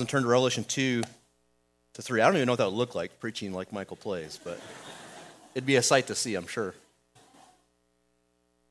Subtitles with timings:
[0.00, 1.02] and turn to Revelation 2
[1.94, 2.20] to 3.
[2.20, 4.60] I don't even know what that would look like, preaching like Michael plays, but
[5.54, 6.74] it'd be a sight to see, I'm sure.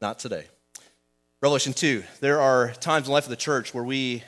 [0.01, 0.45] Not today.
[1.41, 2.03] Revelation 2.
[2.21, 4.23] There are times in the life of the church where we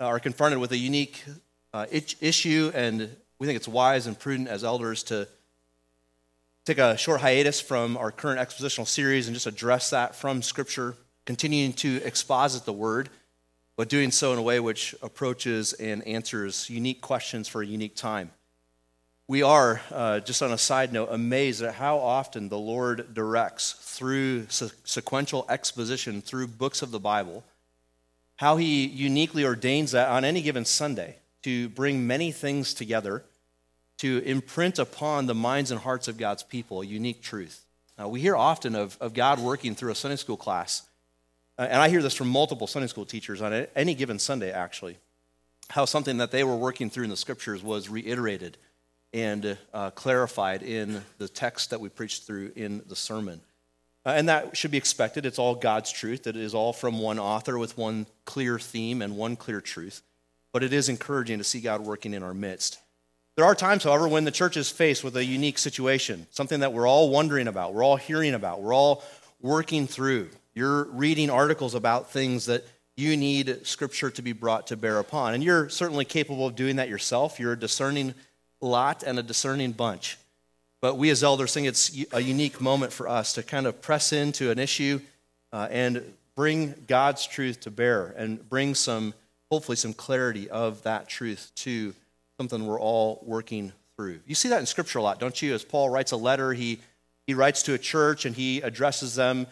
[0.00, 1.24] are confronted with a unique
[1.72, 5.28] uh, issue, and we think it's wise and prudent as elders to
[6.64, 10.96] take a short hiatus from our current expositional series and just address that from Scripture,
[11.24, 13.08] continuing to exposit the Word
[13.76, 17.94] but doing so in a way which approaches and answers unique questions for a unique
[17.94, 18.30] time.
[19.28, 23.72] We are, uh, just on a side note, amazed at how often the Lord directs
[23.72, 27.44] through se- sequential exposition through books of the Bible,
[28.36, 33.24] how He uniquely ordains that on any given Sunday to bring many things together,
[33.98, 37.64] to imprint upon the minds and hearts of God's people a unique truth.
[38.00, 40.82] Uh, we hear often of, of God working through a Sunday school class
[41.58, 44.98] and I hear this from multiple Sunday school teachers on any given Sunday, actually,
[45.70, 48.58] how something that they were working through in the scriptures was reiterated
[49.12, 53.40] and uh, clarified in the text that we preached through in the sermon.
[54.04, 55.26] Uh, and that should be expected.
[55.26, 56.26] It's all God's truth.
[56.26, 60.02] It is all from one author with one clear theme and one clear truth.
[60.52, 62.78] But it is encouraging to see God working in our midst.
[63.36, 66.72] There are times, however, when the church is faced with a unique situation, something that
[66.72, 69.02] we're all wondering about, we're all hearing about, we're all
[69.40, 70.30] working through.
[70.56, 72.64] You're reading articles about things that
[72.96, 75.34] you need scripture to be brought to bear upon.
[75.34, 77.38] And you're certainly capable of doing that yourself.
[77.38, 78.14] You're a discerning
[78.62, 80.16] lot and a discerning bunch.
[80.80, 84.14] But we as elders think it's a unique moment for us to kind of press
[84.14, 85.00] into an issue
[85.52, 86.02] uh, and
[86.34, 89.12] bring God's truth to bear and bring some,
[89.50, 91.94] hopefully, some clarity of that truth to
[92.40, 94.20] something we're all working through.
[94.26, 95.54] You see that in Scripture a lot, don't you?
[95.54, 96.80] As Paul writes a letter, he,
[97.26, 99.46] he writes to a church and he addresses them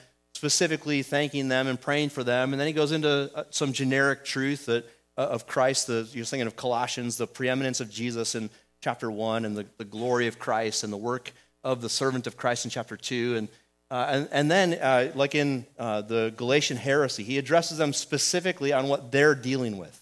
[0.44, 2.52] specifically thanking them and praying for them.
[2.52, 4.84] And then he goes into uh, some generic truth that,
[5.16, 5.86] uh, of Christ.
[5.86, 8.50] The, you're thinking of Colossians, the preeminence of Jesus in
[8.82, 12.36] chapter 1, and the, the glory of Christ, and the work of the servant of
[12.36, 13.36] Christ in chapter 2.
[13.36, 13.48] And,
[13.90, 18.74] uh, and, and, then, uh, like in uh, the Galatian heresy, he addresses them specifically
[18.74, 19.98] on what they're dealing with.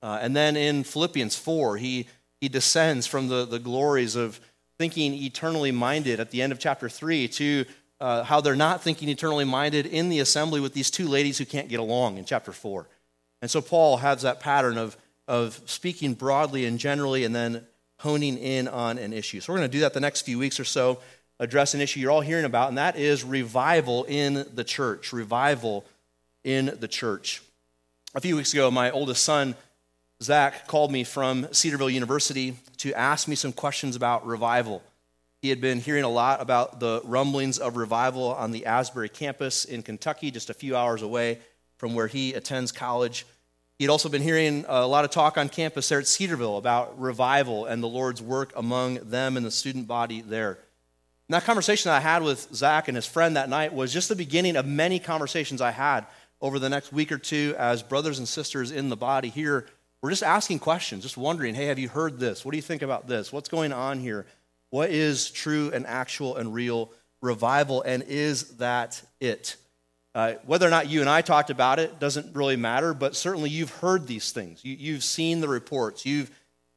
[0.00, 2.06] Uh, and then in Philippians 4, he,
[2.40, 4.38] he descends from the, the glories of
[4.78, 7.64] thinking eternally minded at the end of chapter 3 to
[8.02, 11.44] uh, how they're not thinking eternally minded in the assembly with these two ladies who
[11.44, 12.88] can't get along in chapter 4.
[13.40, 14.96] And so Paul has that pattern of,
[15.28, 17.64] of speaking broadly and generally and then
[17.98, 19.38] honing in on an issue.
[19.40, 20.98] So we're going to do that the next few weeks or so,
[21.38, 25.12] address an issue you're all hearing about, and that is revival in the church.
[25.12, 25.84] Revival
[26.42, 27.40] in the church.
[28.16, 29.54] A few weeks ago, my oldest son,
[30.20, 34.82] Zach, called me from Cedarville University to ask me some questions about revival.
[35.42, 39.64] He had been hearing a lot about the rumblings of revival on the Asbury campus
[39.64, 41.40] in Kentucky, just a few hours away
[41.78, 43.26] from where he attends college.
[43.80, 47.66] He'd also been hearing a lot of talk on campus there at Cedarville about revival
[47.66, 50.60] and the Lord's work among them and the student body there.
[51.28, 54.08] And that conversation that I had with Zach and his friend that night was just
[54.08, 56.06] the beginning of many conversations I had
[56.40, 59.66] over the next week or two as brothers and sisters in the body here.
[60.02, 62.44] We're just asking questions, just wondering, hey, have you heard this?
[62.44, 63.32] What do you think about this?
[63.32, 64.24] What's going on here?
[64.72, 66.90] What is true and actual and real
[67.20, 69.56] revival, and is that it?
[70.14, 73.50] Uh, whether or not you and I talked about it doesn't really matter, but certainly
[73.50, 74.64] you've heard these things.
[74.64, 76.06] You, have seen the reports.
[76.06, 76.30] You've,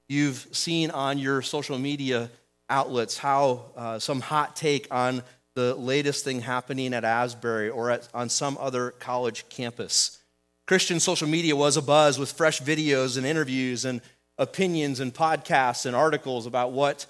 [0.09, 2.29] you've seen on your social media
[2.69, 5.23] outlets how uh, some hot take on
[5.53, 10.19] the latest thing happening at Asbury or at, on some other college campus.
[10.67, 14.01] Christian social media was abuzz with fresh videos and interviews and
[14.37, 17.05] opinions and podcasts and articles about what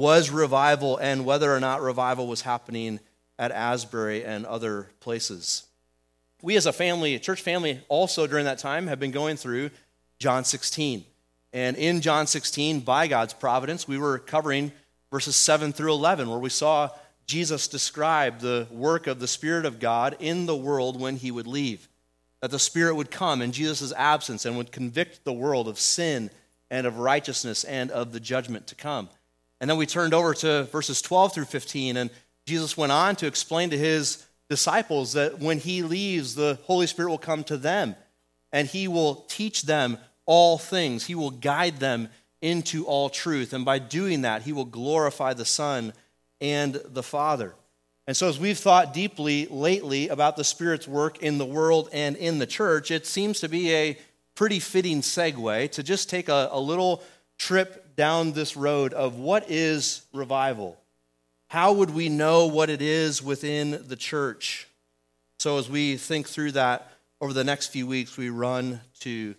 [0.00, 2.98] was revival and whether or not revival was happening
[3.38, 5.64] at Asbury and other places.
[6.42, 9.70] We as a family, a church family, also during that time have been going through
[10.18, 11.04] John 16.
[11.52, 14.72] And in John 16, by God's providence, we were covering
[15.10, 16.88] verses 7 through 11, where we saw
[17.26, 21.46] Jesus describe the work of the Spirit of God in the world when he would
[21.46, 21.88] leave.
[22.40, 26.30] That the Spirit would come in Jesus' absence and would convict the world of sin
[26.70, 29.10] and of righteousness and of the judgment to come.
[29.60, 32.10] And then we turned over to verses 12 through 15, and
[32.46, 37.10] Jesus went on to explain to his disciples that when he leaves, the Holy Spirit
[37.10, 37.94] will come to them
[38.52, 41.06] and he will teach them all things.
[41.06, 42.08] He will guide them
[42.42, 43.52] into all truth.
[43.52, 45.92] And by doing that, he will glorify the Son
[46.40, 47.54] and the Father.
[48.06, 52.16] And so, as we've thought deeply lately about the Spirit's work in the world and
[52.16, 53.98] in the church, it seems to be a
[54.34, 57.04] pretty fitting segue to just take a, a little
[57.38, 60.78] trip down this road of what is revival?
[61.48, 64.68] How would we know what it is within the church?
[65.38, 69.34] So, as we think through that over the next few weeks, we run to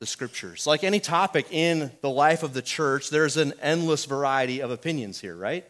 [0.00, 0.66] the scriptures.
[0.66, 5.20] Like any topic in the life of the church, there's an endless variety of opinions
[5.20, 5.66] here, right?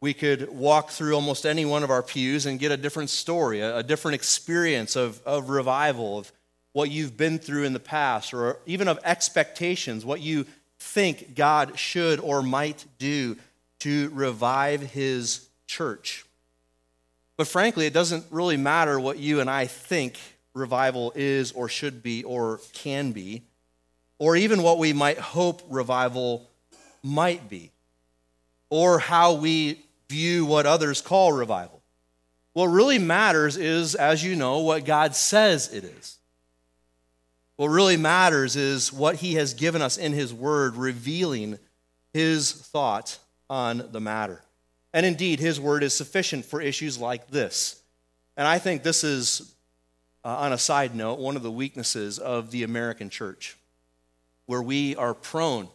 [0.00, 3.60] We could walk through almost any one of our pews and get a different story,
[3.60, 6.32] a, different experience of, of revival, of
[6.72, 10.46] what you've been through in the past, or even of expectations, what you
[10.78, 13.36] think God should or might do
[13.80, 16.24] to revive his church.
[17.36, 20.18] But frankly, it doesn't really matter what you and I think
[20.54, 23.42] revival is or should be or can be,
[24.18, 26.50] or even what we might hope revival
[27.02, 27.70] might be,
[28.70, 31.80] or how we view what others call revival.
[32.54, 36.17] What really matters is, as you know, what God says it is.
[37.58, 41.58] What really matters is what He has given us in His Word, revealing
[42.12, 43.18] His thought
[43.50, 44.42] on the matter.
[44.94, 47.82] And indeed, His Word is sufficient for issues like this.
[48.36, 49.56] And I think this is,
[50.24, 53.56] uh, on a side note, one of the weaknesses of the American church,
[54.46, 55.68] where we are prone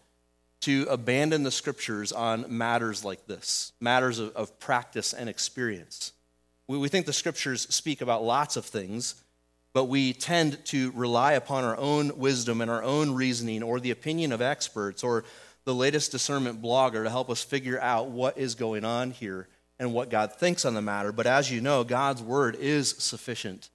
[0.61, 6.13] to abandon the scriptures on matters like this matters of, of practice and experience.
[6.69, 9.21] We, we think the scriptures speak about lots of things,
[9.73, 13.91] but we tend to rely upon our own wisdom and our own reasoning or the
[13.91, 15.23] opinion of experts or
[15.65, 19.47] the latest discernment blogger to help us figure out what is going on here
[19.79, 21.11] and what God thinks on the matter.
[21.11, 23.69] But as you know, God's word is sufficient.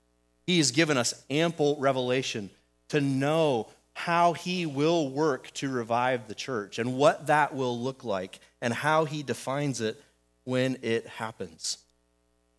[0.47, 2.51] He has given us ample revelation
[2.89, 8.05] to know how he will work to revive the church and what that will look
[8.05, 10.01] like and how he defines it
[10.45, 11.79] when it happens.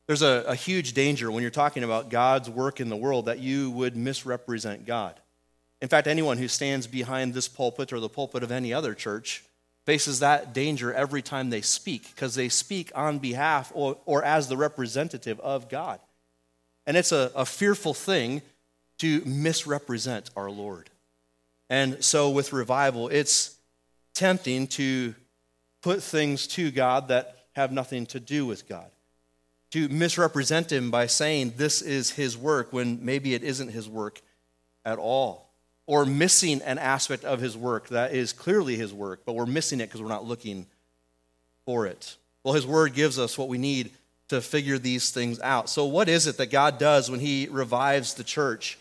[0.09, 3.37] There's a, a, huge danger when you're talking about God's work in the world that
[3.37, 5.19] you would misrepresent God.
[5.83, 9.43] In fact, anyone who stands behind this pulpit or the pulpit of any other church
[9.85, 14.47] faces that danger every time they speak because they speak on behalf or, or as
[14.47, 15.99] the representative of God.
[16.87, 18.41] And it's a, a fearful thing
[18.97, 20.89] to misrepresent our Lord.
[21.69, 23.57] And so with revival, it's
[24.15, 25.13] tempting to
[25.83, 28.89] put things to God that have nothing to do with God.
[29.71, 34.21] To misrepresent him by saying this is his work when maybe it isn't his work
[34.83, 35.49] at all.
[35.85, 39.79] Or missing an aspect of his work that is clearly his work, but we're missing
[39.79, 40.67] it because we're not looking
[41.65, 42.15] for it.
[42.43, 43.91] Well, his word gives us what we need
[44.29, 45.69] to figure these things out.
[45.69, 48.77] So, what is it that God does when he revives the church?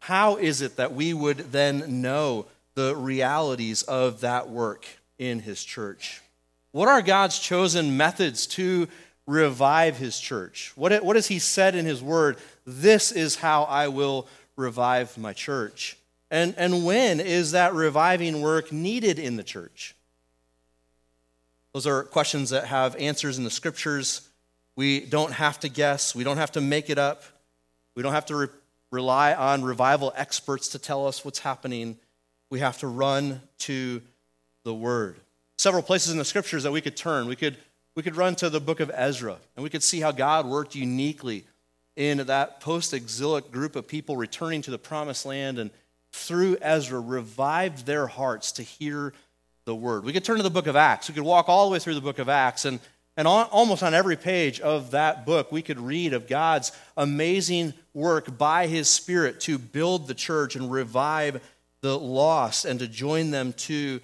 [0.00, 4.86] how is it that we would then know the realities of that work
[5.18, 6.22] in his church?
[6.72, 8.88] What are God's chosen methods to
[9.28, 10.72] revive his church?
[10.74, 12.38] What, what has he said in his word?
[12.66, 14.26] This is how I will
[14.56, 15.98] revive my church.
[16.30, 19.94] And, and when is that reviving work needed in the church?
[21.74, 24.26] Those are questions that have answers in the scriptures.
[24.76, 27.22] We don't have to guess, we don't have to make it up,
[27.94, 28.48] we don't have to re-
[28.90, 31.98] rely on revival experts to tell us what's happening.
[32.48, 34.00] We have to run to
[34.64, 35.16] the Word.
[35.58, 37.26] Several places in the scriptures that we could turn.
[37.26, 37.58] We could,
[37.98, 40.76] we could run to the book of Ezra, and we could see how God worked
[40.76, 41.44] uniquely
[41.96, 45.72] in that post exilic group of people returning to the promised land and
[46.12, 49.12] through Ezra revived their hearts to hear
[49.64, 50.04] the word.
[50.04, 51.08] We could turn to the book of Acts.
[51.08, 52.78] We could walk all the way through the book of Acts and
[53.16, 57.74] and on, almost on every page of that book, we could read of God's amazing
[57.94, 61.42] work by his Spirit to build the church and revive
[61.80, 63.98] the lost and to join them to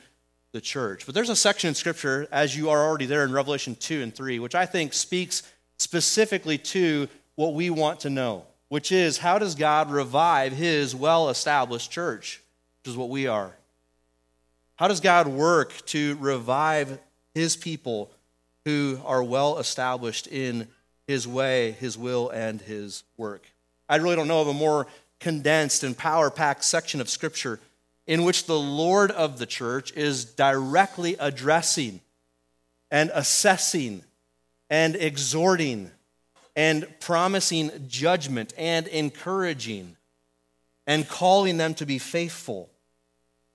[0.54, 1.04] the church.
[1.04, 4.14] But there's a section in Scripture, as you are already there in Revelation 2 and
[4.14, 5.42] 3, which I think speaks
[5.76, 11.28] specifically to what we want to know, which is how does God revive his well
[11.28, 12.40] established church,
[12.82, 13.52] which is what we are?
[14.76, 16.98] How does God work to revive
[17.34, 18.10] his people
[18.64, 20.68] who are well established in
[21.06, 23.44] his way, his will, and his work.
[23.88, 24.86] I really don't know of a more
[25.20, 27.60] condensed and power packed section of Scripture
[28.06, 32.00] in which the Lord of the church is directly addressing
[32.90, 34.02] and assessing
[34.68, 35.90] and exhorting
[36.56, 39.96] and promising judgment and encouraging
[40.86, 42.70] and calling them to be faithful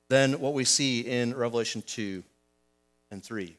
[0.10, 2.24] than what we see in Revelation 2
[3.12, 3.56] and 3.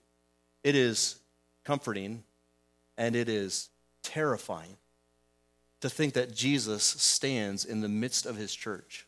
[0.65, 1.17] It is
[1.65, 2.25] comforting
[2.99, 3.71] and it is
[4.03, 4.77] terrifying
[5.81, 9.07] to think that Jesus stands in the midst of his church,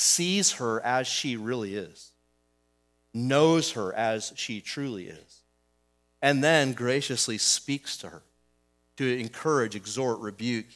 [0.00, 2.12] sees her as she really is,
[3.12, 5.42] knows her as she truly is,
[6.22, 8.22] and then graciously speaks to her
[8.96, 10.66] to encourage, exhort, rebuke,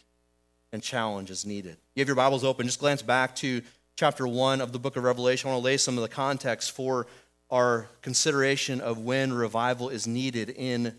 [0.73, 1.77] and challenge as needed.
[1.95, 3.63] You have your Bibles open, just glance back to
[3.97, 5.49] chapter 1 of the book of Revelation.
[5.49, 7.07] I want to lay some of the context for
[7.51, 10.99] our consideration of when revival is needed in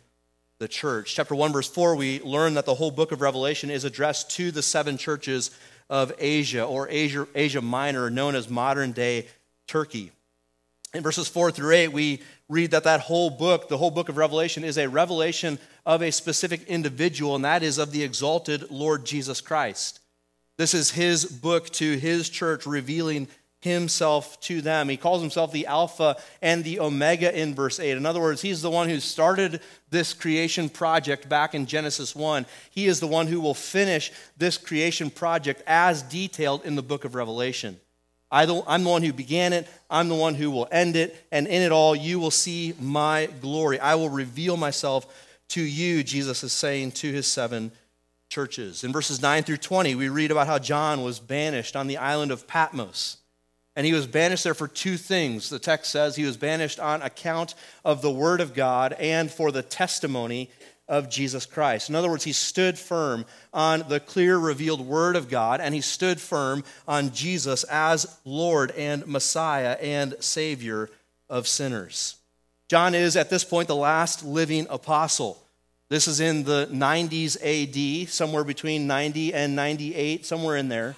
[0.57, 1.13] the church.
[1.13, 4.51] Chapter 1, verse 4, we learn that the whole book of Revelation is addressed to
[4.51, 5.51] the seven churches
[5.89, 9.27] of Asia or Asia, Asia Minor, known as modern day
[9.67, 10.11] Turkey.
[10.93, 14.17] In verses 4 through 8, we read that that whole book, the whole book of
[14.17, 19.05] Revelation, is a revelation of a specific individual, and that is of the exalted Lord
[19.05, 19.99] Jesus Christ.
[20.57, 23.27] This is his book to his church, revealing
[23.65, 24.87] himself to them.
[24.87, 27.97] He calls himself the Alpha and the Omega in verse 8.
[27.97, 32.45] In other words, he's the one who started this creation project back in Genesis 1.
[32.69, 37.03] He is the one who will finish this creation project as detailed in the book
[37.03, 37.79] of Revelation.
[38.31, 41.61] I'm the one who began it, I'm the one who will end it, and in
[41.61, 43.79] it all you will see my glory.
[43.79, 45.05] I will reveal myself
[45.49, 47.71] to you, Jesus is saying to his seven
[48.29, 48.83] churches.
[48.83, 52.31] In verses 9 through 20, we read about how John was banished on the island
[52.31, 53.17] of Patmos.
[53.75, 55.49] And he was banished there for two things.
[55.49, 59.51] The text says he was banished on account of the word of God and for
[59.51, 60.49] the testimony
[60.87, 61.89] of Jesus Christ.
[61.89, 65.81] In other words, he stood firm on the clear revealed word of God and he
[65.81, 70.89] stood firm on Jesus as Lord and Messiah and Savior
[71.29, 72.15] of sinners.
[72.67, 75.41] John is at this point the last living apostle.
[75.89, 80.95] This is in the 90s AD, somewhere between 90 and 98, somewhere in there.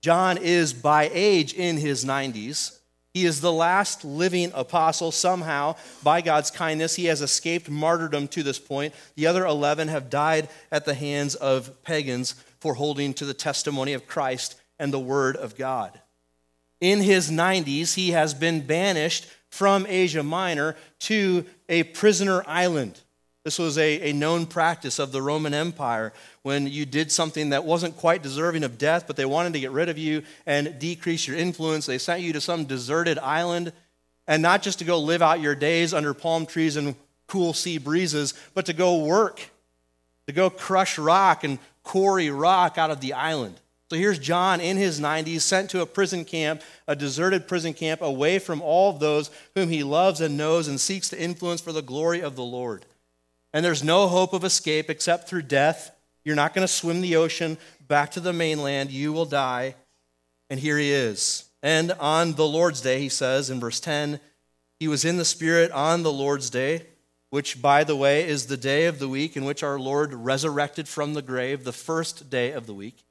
[0.00, 2.78] John is by age in his 90s.
[3.14, 5.10] He is the last living apostle.
[5.10, 8.94] Somehow, by God's kindness, he has escaped martyrdom to this point.
[9.16, 13.92] The other 11 have died at the hands of pagans for holding to the testimony
[13.92, 16.00] of Christ and the word of God.
[16.80, 23.00] In his 90s, he has been banished from Asia Minor to a prisoner island.
[23.48, 26.12] This was a, a known practice of the Roman Empire
[26.42, 29.70] when you did something that wasn't quite deserving of death, but they wanted to get
[29.70, 31.86] rid of you and decrease your influence.
[31.86, 33.72] They sent you to some deserted island,
[34.26, 36.94] and not just to go live out your days under palm trees and
[37.26, 39.48] cool sea breezes, but to go work,
[40.26, 43.58] to go crush rock and quarry rock out of the island.
[43.88, 48.02] So here's John in his 90s, sent to a prison camp, a deserted prison camp,
[48.02, 51.80] away from all those whom he loves and knows and seeks to influence for the
[51.80, 52.84] glory of the Lord
[53.58, 55.90] and there's no hope of escape except through death.
[56.24, 58.92] You're not going to swim the ocean back to the mainland.
[58.92, 59.74] You will die.
[60.48, 61.50] And here he is.
[61.60, 64.20] And on the Lord's day, he says in verse 10,
[64.78, 66.86] he was in the Spirit on the Lord's day,
[67.30, 70.86] which, by the way, is the day of the week in which our Lord resurrected
[70.86, 73.02] from the grave, the first day of the week.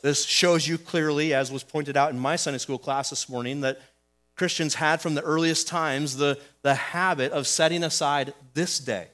[0.00, 3.60] This shows you clearly, as was pointed out in my Sunday school class this morning,
[3.60, 3.82] that
[4.34, 9.08] Christians had from the earliest times the, the habit of setting aside this day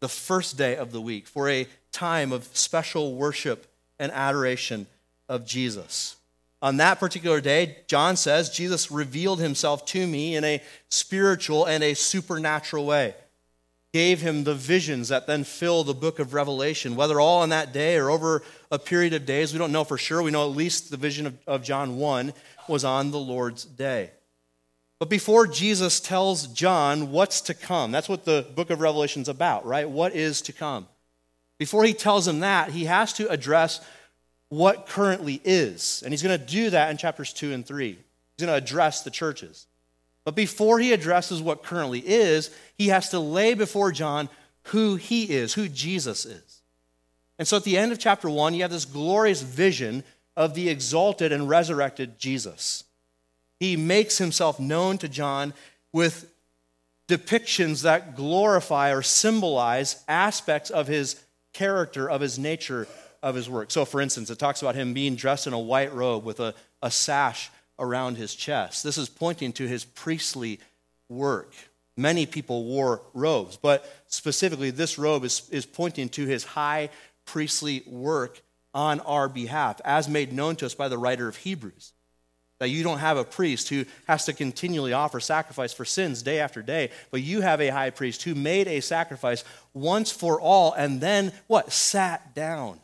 [0.00, 3.66] the first day of the week for a time of special worship
[3.98, 4.86] and adoration
[5.28, 6.16] of Jesus.
[6.62, 11.84] On that particular day, John says, Jesus revealed himself to me in a spiritual and
[11.84, 13.14] a supernatural way.
[13.92, 17.72] Gave him the visions that then fill the book of Revelation, whether all on that
[17.72, 20.22] day or over a period of days, we don't know for sure.
[20.22, 22.32] We know at least the vision of, of John 1
[22.68, 24.10] was on the Lord's day.
[24.98, 29.28] But before Jesus tells John what's to come, that's what the book of Revelation is
[29.28, 29.88] about, right?
[29.88, 30.88] What is to come?
[31.58, 33.80] Before he tells him that, he has to address
[34.48, 36.02] what currently is.
[36.02, 37.88] And he's going to do that in chapters 2 and 3.
[37.88, 37.98] He's
[38.38, 39.66] going to address the churches.
[40.24, 44.28] But before he addresses what currently is, he has to lay before John
[44.64, 46.62] who he is, who Jesus is.
[47.38, 50.04] And so at the end of chapter 1, you have this glorious vision
[50.36, 52.84] of the exalted and resurrected Jesus.
[53.58, 55.54] He makes himself known to John
[55.92, 56.30] with
[57.08, 61.22] depictions that glorify or symbolize aspects of his
[61.52, 62.86] character, of his nature,
[63.22, 63.70] of his work.
[63.70, 66.54] So, for instance, it talks about him being dressed in a white robe with a,
[66.82, 68.84] a sash around his chest.
[68.84, 70.60] This is pointing to his priestly
[71.08, 71.54] work.
[71.96, 76.90] Many people wore robes, but specifically, this robe is, is pointing to his high
[77.24, 78.42] priestly work
[78.74, 81.92] on our behalf, as made known to us by the writer of Hebrews.
[82.58, 86.40] That you don't have a priest who has to continually offer sacrifice for sins day
[86.40, 89.44] after day, but you have a high priest who made a sacrifice
[89.74, 91.72] once for all and then what?
[91.72, 92.80] Sat down.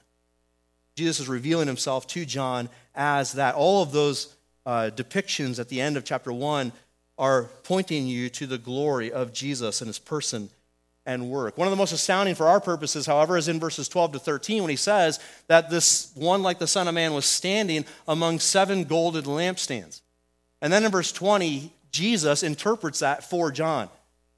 [0.96, 3.54] Jesus is revealing himself to John as that.
[3.54, 4.34] All of those
[4.66, 6.72] uh, depictions at the end of chapter 1
[7.18, 10.50] are pointing you to the glory of Jesus and his person
[11.04, 11.58] and work.
[11.58, 14.62] One of the most astounding for our purposes, however, is in verses 12 to 13
[14.62, 15.18] when he says
[15.48, 20.00] that this one, like the Son of Man, was standing among seven golden lampstands.
[20.60, 23.88] And then in verse 20, Jesus interprets that for John.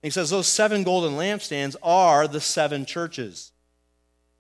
[0.03, 3.53] He says those seven golden lampstands are the seven churches.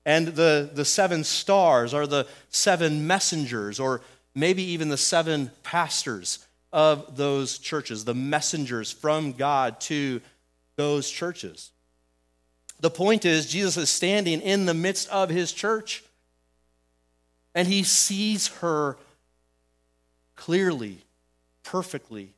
[0.07, 4.03] And the, the seven stars are the seven messengers, or
[4.35, 10.21] maybe even the seven pastors of those churches, the messengers from God to
[10.77, 11.71] those churches.
[12.85, 16.05] The point is, Jesus is standing in the midst of his church.
[17.55, 18.99] And he sees her
[20.37, 20.99] clearly,
[21.63, 22.35] perfectly,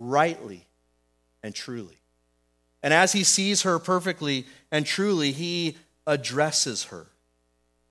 [0.00, 0.64] rightly,
[1.42, 1.98] and truly.
[2.82, 7.08] And as he sees her perfectly and truly, he addresses her.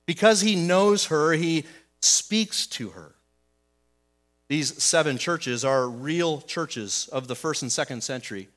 [0.08, 1.64] Because he knows her, he
[2.02, 3.14] speaks to her.
[4.50, 8.50] These seven churches are real churches of the first and second century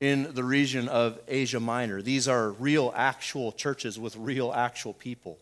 [0.00, 2.02] in the region of Asia Minor.
[2.02, 5.38] These are real, actual churches with real, actual people.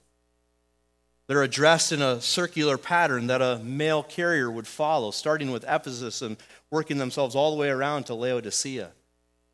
[1.26, 6.22] They're addressed in a circular pattern that a mail carrier would follow, starting with Ephesus
[6.22, 6.36] and
[6.70, 8.92] working themselves all the way around to Laodicea,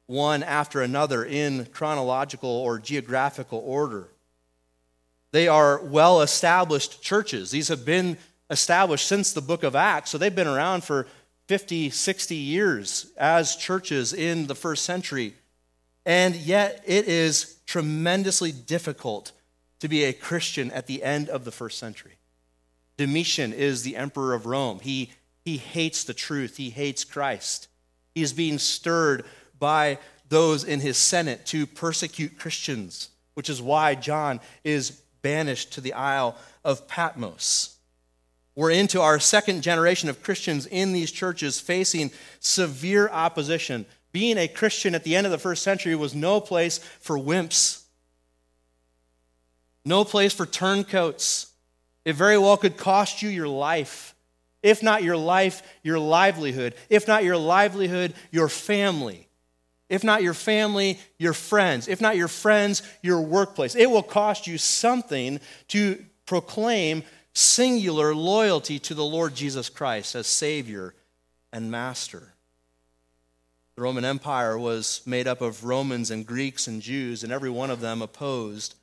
[0.07, 4.09] one after another in chronological or geographical order.
[5.33, 7.51] They are well established churches.
[7.51, 8.19] These have been
[8.51, 11.07] established since the book of Acts, so they've been around for
[11.49, 15.35] 50, 60 years as churches in the first century.
[16.05, 19.33] And yet, it is tremendously difficult
[19.81, 22.13] to be a Christian at the end of the first century.
[22.97, 24.81] Domitian is the emperor of Rome.
[24.81, 25.11] He,
[25.45, 27.69] he hates the truth, he hates Christ.
[28.15, 29.25] He is being stirred
[29.59, 34.91] by those in his Senate to persecute Christians, which is why John is
[35.23, 37.77] banished to the Isle of Patmos.
[38.55, 43.87] We're into our second generation of Christians in these churches facing severe opposition.
[44.13, 47.83] Being a Christian at the end of the first century was no place for wimps
[49.85, 51.53] no place for turncoats.
[52.05, 54.15] It very well could cost you your life.
[54.63, 56.75] If not your life, your livelihood.
[56.89, 59.29] If not your livelihood, your family.
[59.89, 61.89] If not your family, your friends.
[61.89, 63.75] If not your friends, your workplace.
[63.75, 67.03] It will cost you something to proclaim
[67.35, 70.95] singular loyalty to the Lord Jesus Christ as Savior
[71.53, 72.35] and Master.
[73.75, 77.71] The Roman Empire was made up of Romans and Greeks and Jews, and every one
[77.71, 78.75] of them opposed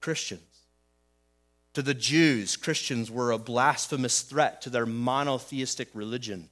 [0.00, 0.40] Christians.
[1.74, 6.48] To the Jews, Christians were a blasphemous threat to their monotheistic religion.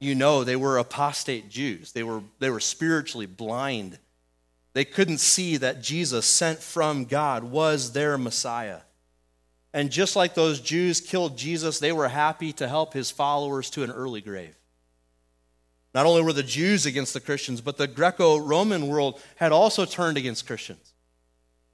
[0.00, 3.98] You know, they were apostate Jews, they were, they were spiritually blind.
[4.72, 8.80] They couldn't see that Jesus, sent from God, was their Messiah.
[9.76, 13.82] And just like those Jews killed Jesus, they were happy to help his followers to
[13.82, 14.56] an early grave.
[15.94, 19.84] Not only were the Jews against the Christians, but the Greco Roman world had also
[19.84, 20.94] turned against Christians.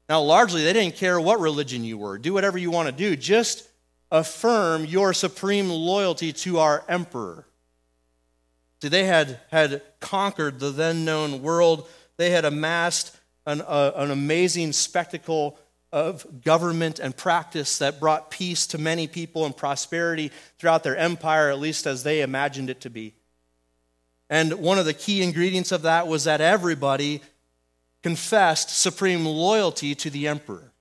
[0.08, 2.18] Now, largely, they didn't care what religion you were.
[2.18, 3.14] Do whatever you want to do.
[3.14, 3.68] Just
[4.10, 7.46] affirm your supreme loyalty to our emperor.
[8.82, 11.86] See, they had, had conquered the then known world,
[12.16, 15.56] they had amassed an, uh, an amazing spectacle
[15.92, 21.50] of government and practice that brought peace to many people and prosperity throughout their empire,
[21.50, 23.14] at least as they imagined it to be.
[24.30, 27.20] And one of the key ingredients of that was that everybody
[28.02, 30.72] confessed supreme loyalty to the emperor.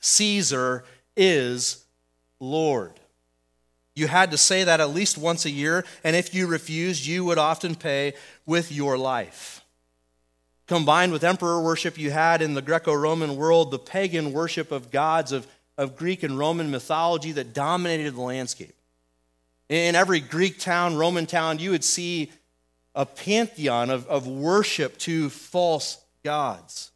[0.00, 0.84] Caesar
[1.16, 1.84] is
[2.40, 2.98] Lord.
[3.94, 7.24] You had to say that at least once a year, and if you refused, you
[7.24, 8.14] would often pay
[8.46, 9.62] with your life.
[10.68, 14.90] Combined with emperor worship, you had in the Greco Roman world the pagan worship of
[14.90, 15.46] gods of,
[15.78, 18.74] of Greek and Roman mythology that dominated the landscape.
[19.70, 22.30] In every Greek town, Roman town, you would see
[22.94, 26.90] a pantheon of, of worship to false gods.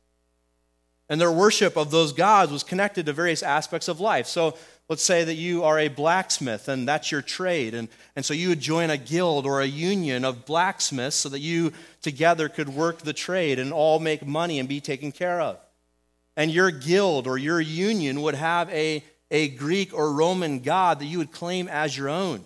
[1.08, 4.26] And their worship of those gods was connected to various aspects of life.
[4.26, 4.56] So
[4.88, 7.74] let's say that you are a blacksmith and that's your trade.
[7.74, 11.40] And, and so you would join a guild or a union of blacksmiths so that
[11.40, 15.58] you together could work the trade and all make money and be taken care of.
[16.36, 21.06] And your guild or your union would have a, a Greek or Roman god that
[21.06, 22.44] you would claim as your own.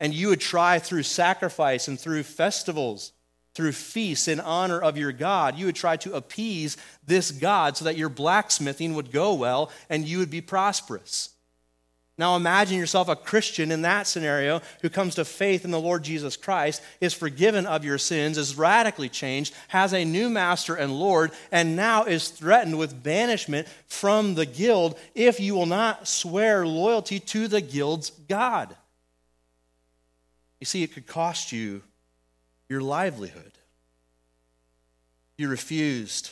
[0.00, 3.12] And you would try through sacrifice and through festivals,
[3.54, 7.84] through feasts in honor of your God, you would try to appease this God so
[7.84, 11.31] that your blacksmithing would go well and you would be prosperous.
[12.18, 16.04] Now imagine yourself a Christian in that scenario who comes to faith in the Lord
[16.04, 20.92] Jesus Christ, is forgiven of your sins, is radically changed, has a new master and
[20.92, 26.66] Lord, and now is threatened with banishment from the guild if you will not swear
[26.66, 28.76] loyalty to the guild's God.
[30.60, 31.82] You see, it could cost you
[32.68, 33.52] your livelihood.
[35.36, 36.30] You refused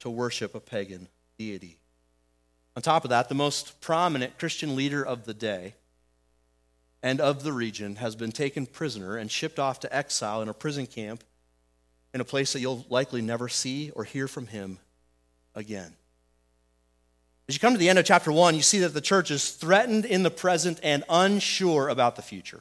[0.00, 1.79] to worship a pagan deity.
[2.76, 5.74] On top of that, the most prominent Christian leader of the day
[7.02, 10.54] and of the region has been taken prisoner and shipped off to exile in a
[10.54, 11.24] prison camp
[12.12, 14.78] in a place that you'll likely never see or hear from him
[15.54, 15.92] again.
[17.48, 19.50] As you come to the end of chapter 1, you see that the church is
[19.50, 22.60] threatened in the present and unsure about the future.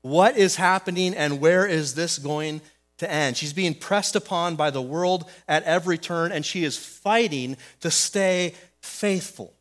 [0.00, 2.60] What is happening and where is this going
[3.02, 3.36] to end?
[3.36, 7.90] She's being pressed upon by the world at every turn, and she is fighting to
[7.90, 9.54] stay faithful.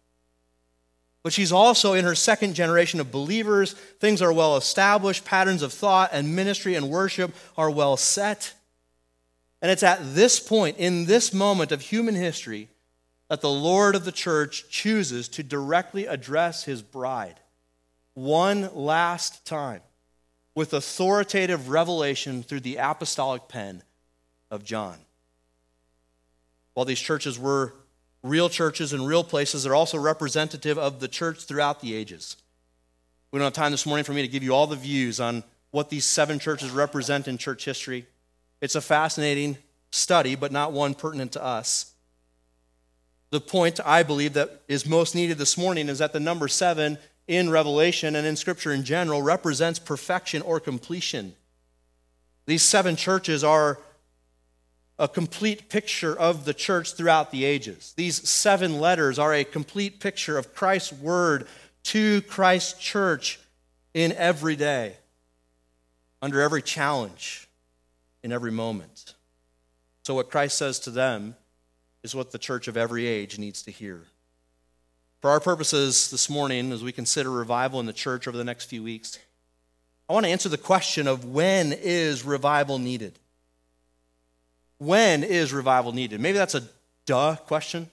[1.23, 3.73] but she's also in her second generation of believers.
[3.99, 8.53] Things are well established, patterns of thought and ministry and worship are well set.
[9.61, 12.69] And it's at this point, in this moment of human history,
[13.29, 17.39] that the Lord of the church chooses to directly address his bride
[18.15, 19.81] one last time
[20.55, 23.83] with authoritative revelation through the apostolic pen
[24.49, 24.97] of John.
[26.73, 27.73] While these churches were
[28.23, 32.37] real churches in real places, they're also representative of the church throughout the ages.
[33.31, 35.43] We don't have time this morning for me to give you all the views on
[35.71, 38.05] what these seven churches represent in church history.
[38.59, 39.57] It's a fascinating
[39.89, 41.93] study, but not one pertinent to us.
[43.31, 46.97] The point I believe that is most needed this morning is that the number seven
[47.27, 51.33] in Revelation and in Scripture in general represents perfection or completion.
[52.45, 53.79] These seven churches are
[54.99, 57.93] a complete picture of the church throughout the ages.
[57.95, 61.47] These seven letters are a complete picture of Christ's word
[61.85, 63.39] to Christ's church
[63.93, 64.95] in every day,
[66.21, 67.47] under every challenge,
[68.23, 69.15] in every moment.
[70.03, 71.35] So, what Christ says to them
[72.03, 74.03] is what the church of every age needs to hear.
[75.21, 78.65] For our purposes this morning, as we consider revival in the church over the next
[78.65, 79.19] few weeks,
[80.09, 83.19] I want to answer the question of when is revival needed?
[84.79, 86.19] When is revival needed?
[86.19, 86.63] Maybe that's a
[87.05, 87.87] duh question,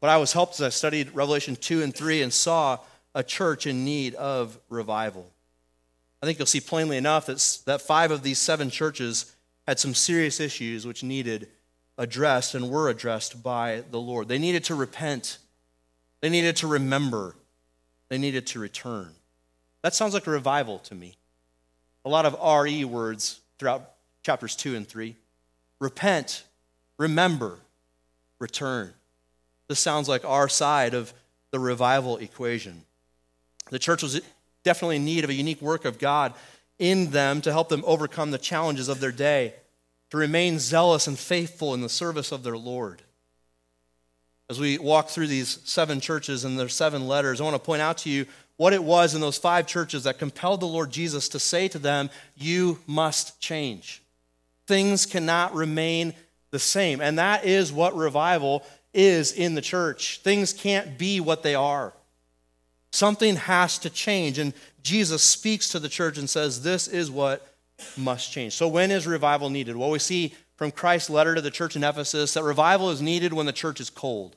[0.00, 2.78] but I was helped as I studied Revelation 2 and 3 and saw
[3.16, 5.28] a church in need of revival.
[6.22, 9.34] I think you'll see plainly enough that, that five of these seven churches
[9.66, 11.48] had some serious issues which needed
[11.98, 14.28] addressed and were addressed by the Lord.
[14.28, 15.38] They needed to repent,
[16.20, 17.34] they needed to remember,
[18.08, 19.10] they needed to return.
[19.82, 21.16] That sounds like a revival to me.
[22.04, 25.16] A lot of RE words throughout chapters 2 and 3
[25.80, 26.44] repent,
[26.98, 27.58] remember,
[28.40, 28.92] return.
[29.68, 31.12] This sounds like our side of
[31.50, 32.82] the revival equation.
[33.70, 34.20] The church was
[34.64, 36.34] definitely in need of a unique work of God
[36.78, 39.54] in them to help them overcome the challenges of their day,
[40.10, 43.02] to remain zealous and faithful in the service of their Lord.
[44.50, 47.82] As we walk through these seven churches and their seven letters, I want to point
[47.82, 51.28] out to you what it was in those five churches that compelled the Lord Jesus
[51.30, 54.02] to say to them, You must change.
[54.66, 56.14] Things cannot remain
[56.50, 57.00] the same.
[57.00, 60.20] And that is what revival is in the church.
[60.22, 61.92] Things can't be what they are.
[62.90, 64.38] Something has to change.
[64.38, 67.54] And Jesus speaks to the church and says, This is what
[67.96, 68.54] must change.
[68.54, 69.76] So, when is revival needed?
[69.76, 73.32] Well, we see from Christ's letter to the church in Ephesus that revival is needed
[73.32, 74.36] when the church is cold.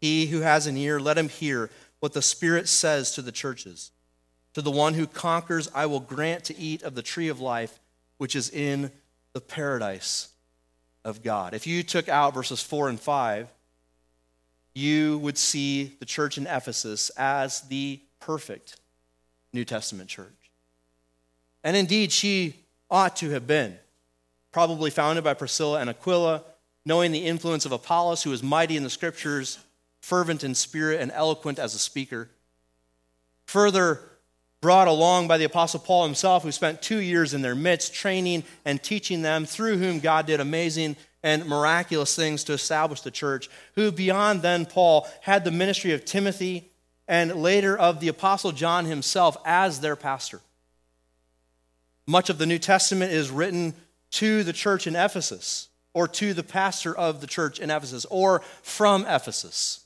[0.00, 3.90] He who has an ear, let him hear what the Spirit says to the churches.
[4.54, 7.78] To the one who conquers, I will grant to eat of the tree of life,
[8.18, 8.90] which is in
[9.32, 10.28] the paradise
[11.04, 11.54] of God.
[11.54, 13.48] If you took out verses 4 and 5,
[14.74, 18.76] you would see the church in Ephesus as the perfect
[19.52, 20.50] New Testament church.
[21.62, 22.56] And indeed, she
[22.90, 23.78] ought to have been.
[24.52, 26.42] Probably founded by Priscilla and Aquila,
[26.84, 29.58] knowing the influence of Apollos, who was mighty in the scriptures,
[30.00, 32.28] fervent in spirit, and eloquent as a speaker.
[33.46, 34.00] Further,
[34.60, 38.44] brought along by the Apostle Paul himself, who spent two years in their midst, training
[38.64, 43.48] and teaching them, through whom God did amazing and miraculous things to establish the church,
[43.74, 46.70] who beyond then Paul had the ministry of Timothy
[47.08, 50.40] and later of the Apostle John himself as their pastor.
[52.06, 53.74] Much of the New Testament is written
[54.12, 58.40] to the church in Ephesus, or to the pastor of the church in Ephesus, or
[58.62, 59.84] from Ephesus.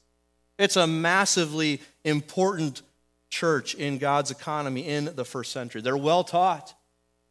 [0.58, 2.82] It's a massively important
[3.28, 5.80] church in God's economy in the first century.
[5.80, 6.74] They're well taught.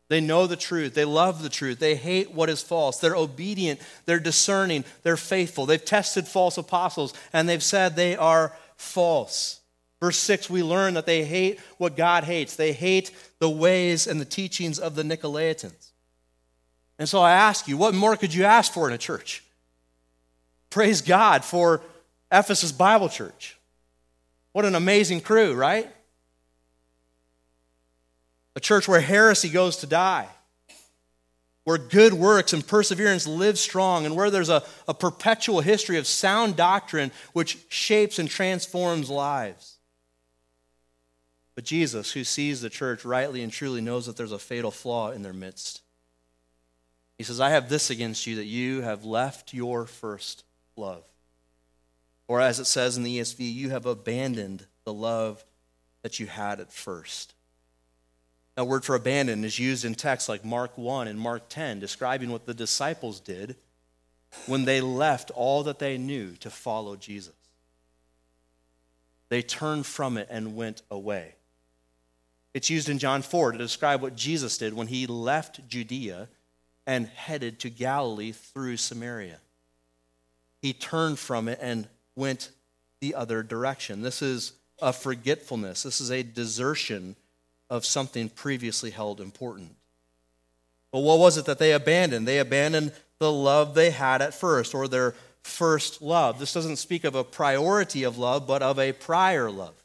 [0.09, 0.93] They know the truth.
[0.93, 1.79] They love the truth.
[1.79, 2.99] They hate what is false.
[2.99, 3.79] They're obedient.
[4.05, 4.83] They're discerning.
[5.01, 5.65] They're faithful.
[5.65, 9.61] They've tested false apostles and they've said they are false.
[10.01, 12.57] Verse 6, we learn that they hate what God hates.
[12.57, 15.91] They hate the ways and the teachings of the Nicolaitans.
[16.99, 19.43] And so I ask you, what more could you ask for in a church?
[20.69, 21.81] Praise God for
[22.33, 23.57] Ephesus Bible Church.
[24.51, 25.89] What an amazing crew, right?
[28.55, 30.27] A church where heresy goes to die,
[31.63, 36.07] where good works and perseverance live strong, and where there's a, a perpetual history of
[36.07, 39.77] sound doctrine which shapes and transforms lives.
[41.55, 45.11] But Jesus, who sees the church rightly and truly, knows that there's a fatal flaw
[45.11, 45.81] in their midst.
[47.17, 50.43] He says, I have this against you that you have left your first
[50.75, 51.03] love.
[52.27, 55.43] Or as it says in the ESV, you have abandoned the love
[56.01, 57.33] that you had at first.
[58.55, 62.31] That word for abandon is used in texts like Mark 1 and Mark 10, describing
[62.31, 63.55] what the disciples did
[64.45, 67.33] when they left all that they knew to follow Jesus.
[69.29, 71.35] They turned from it and went away.
[72.53, 76.29] It's used in John 4 to describe what Jesus did when he left Judea
[76.85, 79.39] and headed to Galilee through Samaria.
[80.61, 82.49] He turned from it and went
[83.01, 84.01] the other direction.
[84.01, 87.15] This is a forgetfulness, this is a desertion
[87.69, 89.75] of something previously held important.
[90.91, 92.27] But what was it that they abandoned?
[92.27, 96.39] They abandoned the love they had at first, or their first love.
[96.39, 99.75] This doesn't speak of a priority of love, but of a prior love.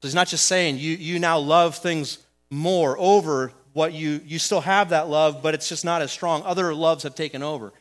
[0.00, 2.18] So he's not just saying you, you now love things
[2.50, 6.42] more over what you, you still have that love, but it's just not as strong.
[6.42, 7.72] Other loves have taken over.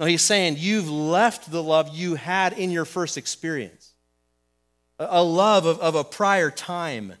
[0.00, 3.92] No, he's saying you've left the love you had in your first experience,
[4.98, 7.14] a, love of, of a prior time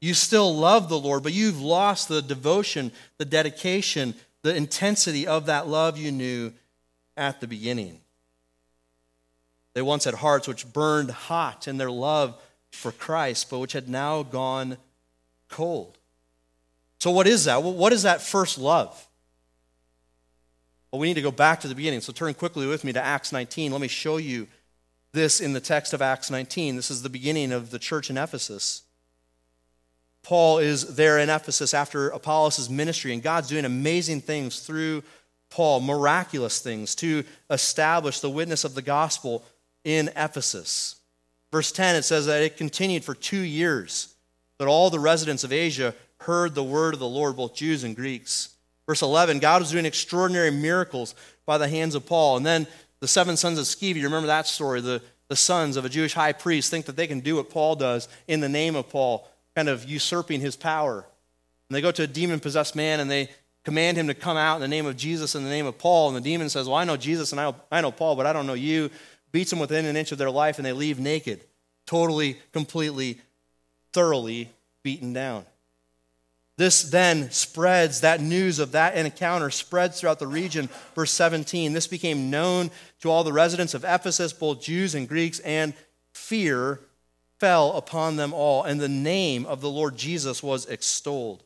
[0.00, 5.46] you still love the Lord, but you've lost the devotion, the dedication, the intensity of
[5.46, 6.52] that love you knew
[7.16, 8.00] at the beginning.
[9.74, 13.88] They once had hearts which burned hot in their love for Christ, but which had
[13.88, 14.76] now gone
[15.48, 15.98] cold.
[16.98, 17.62] So, what is that?
[17.62, 19.05] What is that first love?
[20.90, 22.00] Well, we need to go back to the beginning.
[22.00, 23.72] So, turn quickly with me to Acts 19.
[23.72, 24.46] Let me show you
[25.12, 26.76] this in the text of Acts 19.
[26.76, 28.82] This is the beginning of the church in Ephesus.
[30.22, 35.02] Paul is there in Ephesus after Apollos' ministry, and God's doing amazing things through
[35.50, 39.44] Paul, miraculous things to establish the witness of the gospel
[39.84, 40.96] in Ephesus.
[41.52, 44.14] Verse 10, it says that it continued for two years,
[44.58, 47.94] that all the residents of Asia heard the word of the Lord, both Jews and
[47.94, 48.55] Greeks.
[48.86, 52.36] Verse 11, God was doing extraordinary miracles by the hands of Paul.
[52.36, 52.66] And then
[53.00, 54.80] the seven sons of Sceva, you remember that story?
[54.80, 57.76] The, the sons of a Jewish high priest think that they can do what Paul
[57.76, 61.04] does in the name of Paul kind of usurping his power.
[61.68, 63.28] And they go to a demon possessed man and they
[63.64, 66.08] command him to come out in the name of Jesus and the name of Paul.
[66.08, 68.32] And the demon says, Well, I know Jesus and I I know Paul, but I
[68.32, 68.90] don't know you.
[69.32, 71.40] Beats them within an inch of their life and they leave naked,
[71.86, 73.18] totally, completely,
[73.92, 74.50] thoroughly
[74.84, 75.44] beaten down.
[76.58, 80.70] This then spreads, that news of that encounter spreads throughout the region.
[80.94, 85.38] Verse 17 this became known to all the residents of Ephesus, both Jews and Greeks,
[85.40, 85.74] and
[86.14, 86.80] fear
[87.38, 91.42] fell upon them all, and the name of the Lord Jesus was extolled.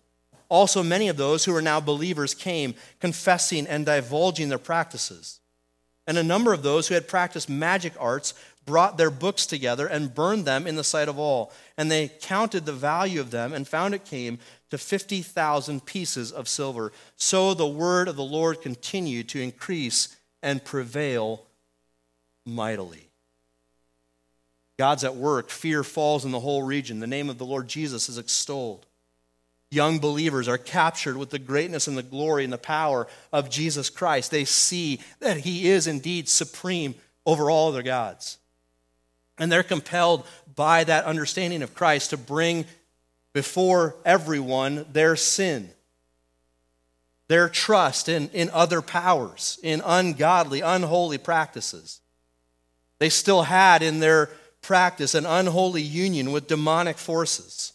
[0.48, 5.40] Also, many of those who were now believers came, confessing and divulging their practices.
[6.06, 8.34] And a number of those who had practiced magic arts
[8.66, 11.52] brought their books together and burned them in the sight of all.
[11.76, 14.38] And they counted the value of them and found it came
[14.70, 16.92] to 50,000 pieces of silver.
[17.16, 21.44] So the word of the Lord continued to increase and prevail
[22.46, 23.08] mightily.
[24.78, 25.50] God's at work.
[25.50, 27.00] Fear falls in the whole region.
[27.00, 28.86] The name of the Lord Jesus is extolled.
[29.70, 33.90] Young believers are captured with the greatness and the glory and the power of Jesus
[33.90, 34.30] Christ.
[34.30, 36.94] They see that he is indeed supreme
[37.26, 38.38] over all other gods.
[39.38, 42.64] And they're compelled by that understanding of Christ to bring
[43.32, 45.70] before everyone their sin,
[47.28, 52.00] their trust in, in other powers, in ungodly, unholy practices.
[52.98, 54.30] They still had in their
[54.62, 57.72] practice an unholy union with demonic forces.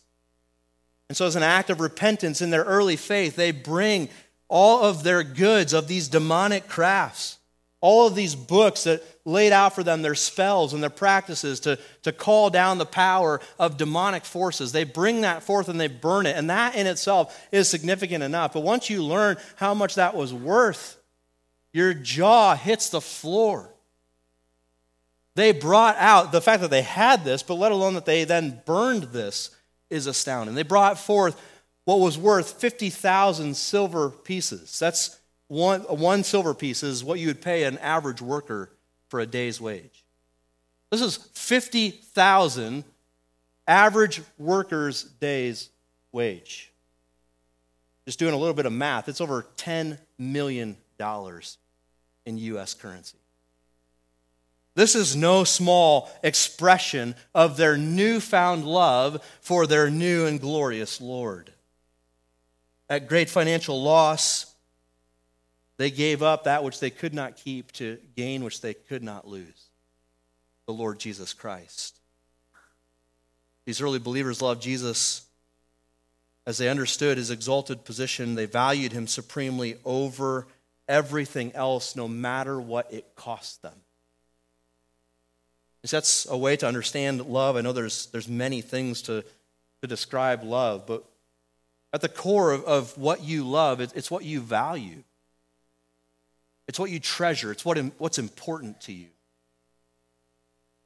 [1.07, 4.09] And so, as an act of repentance in their early faith, they bring
[4.47, 7.37] all of their goods of these demonic crafts,
[7.85, 11.77] all of these books that laid out for them their spells and their practices to,
[12.01, 14.71] to call down the power of demonic forces.
[14.71, 16.35] They bring that forth and they burn it.
[16.35, 18.53] And that in itself is significant enough.
[18.53, 20.97] But once you learn how much that was worth,
[21.73, 23.69] your jaw hits the floor.
[25.35, 28.63] They brought out the fact that they had this, but let alone that they then
[28.65, 29.51] burned this
[29.91, 30.55] is astounding.
[30.55, 31.39] They brought forth
[31.83, 34.79] what was worth 50,000 silver pieces.
[34.79, 38.71] That's one, one silver piece is what you would pay an average worker
[39.09, 40.03] for a day's wage.
[40.91, 42.83] This is 50,000
[43.67, 45.69] average workers' days
[46.11, 46.71] wage.
[48.05, 50.77] Just doing a little bit of math, it's over $10 million
[52.25, 53.17] in US currency.
[54.75, 61.51] This is no small expression of their newfound love for their new and glorious Lord.
[62.89, 64.53] At great financial loss,
[65.77, 69.27] they gave up that which they could not keep to gain which they could not
[69.27, 69.69] lose
[70.65, 71.99] the Lord Jesus Christ.
[73.65, 75.25] These early believers loved Jesus
[76.45, 78.35] as they understood his exalted position.
[78.35, 80.47] They valued him supremely over
[80.87, 83.73] everything else, no matter what it cost them.
[85.91, 87.55] That's a way to understand love.
[87.55, 89.23] I know there's, there's many things to,
[89.81, 91.03] to describe love, but
[91.93, 95.03] at the core of, of what you love, it, it's what you value.
[96.67, 97.51] It's what you treasure.
[97.51, 99.07] It's what, what's important to you.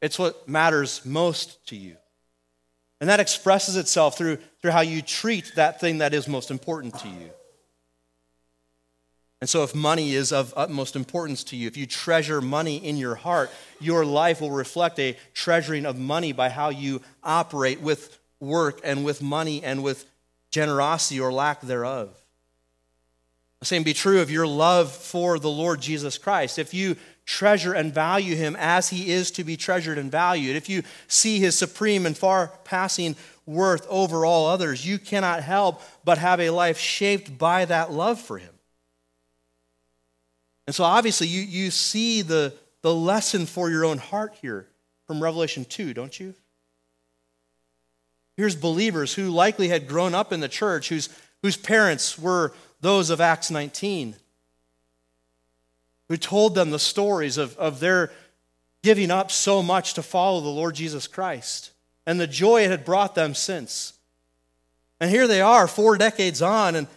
[0.01, 1.97] It's what matters most to you.
[3.01, 6.99] And that expresses itself through, through how you treat that thing that is most important
[6.99, 7.29] to you.
[9.41, 12.97] And so, if money is of utmost importance to you, if you treasure money in
[12.97, 18.19] your heart, your life will reflect a treasuring of money by how you operate with
[18.41, 20.05] work and with money and with
[20.51, 22.18] generosity or lack thereof.
[23.61, 26.57] Same be true of your love for the Lord Jesus Christ.
[26.57, 26.95] If you
[27.25, 31.39] treasure and value him as he is to be treasured and valued, if you see
[31.39, 36.51] his supreme and far passing worth over all others, you cannot help but have a
[36.51, 38.53] life shaped by that love for him.
[40.65, 44.67] And so obviously you, you see the, the lesson for your own heart here
[45.05, 46.33] from Revelation 2, don't you?
[48.37, 51.09] Here's believers who likely had grown up in the church, whose,
[51.41, 54.15] whose parents were those of Acts 19,
[56.07, 58.11] who told them the stories of, of their
[58.81, 61.71] giving up so much to follow the Lord Jesus Christ
[62.05, 63.93] and the joy it had brought them since.
[64.99, 66.87] And here they are, four decades on, and,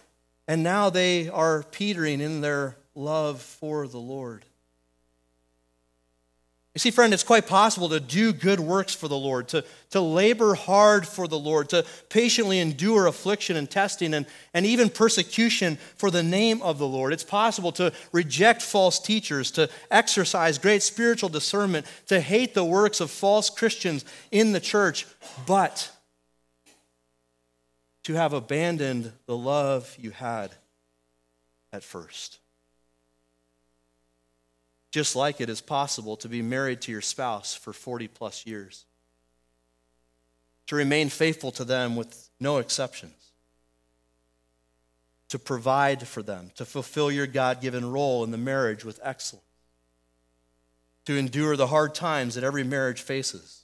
[0.47, 4.45] and now they are petering in their love for the Lord.
[6.73, 10.01] You see, friend, it's quite possible to do good works for the Lord, to, to
[10.01, 15.77] labor hard for the Lord, to patiently endure affliction and testing and, and even persecution
[15.97, 17.13] for the name of the Lord.
[17.13, 23.01] It's possible to reject false teachers, to exercise great spiritual discernment, to hate the works
[23.01, 25.05] of false Christians in the church,
[25.45, 25.91] but
[28.05, 30.51] to have abandoned the love you had
[31.71, 32.39] at first.
[34.93, 38.85] Just like it is possible to be married to your spouse for 40 plus years,
[40.67, 43.31] to remain faithful to them with no exceptions,
[45.29, 49.43] to provide for them, to fulfill your God given role in the marriage with excellence,
[51.05, 53.63] to endure the hard times that every marriage faces,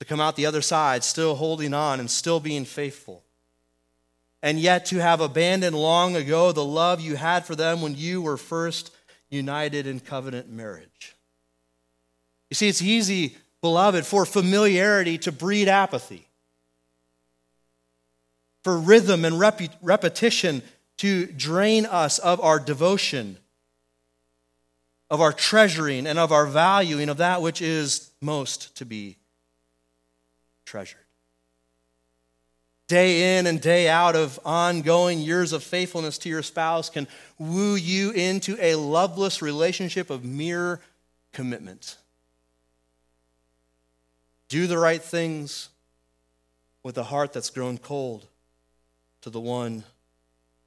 [0.00, 3.22] to come out the other side still holding on and still being faithful.
[4.42, 8.20] And yet to have abandoned long ago the love you had for them when you
[8.20, 8.90] were first
[9.30, 11.16] united in covenant marriage.
[12.50, 16.26] You see, it's easy, beloved, for familiarity to breed apathy,
[18.64, 20.62] for rhythm and rep- repetition
[20.98, 23.38] to drain us of our devotion,
[25.10, 29.16] of our treasuring, and of our valuing of that which is most to be
[30.64, 31.07] treasured
[32.88, 37.06] day in and day out of ongoing years of faithfulness to your spouse can
[37.38, 40.80] woo you into a loveless relationship of mere
[41.32, 41.98] commitment.
[44.48, 45.68] Do the right things
[46.82, 48.26] with a heart that's grown cold
[49.20, 49.84] to the one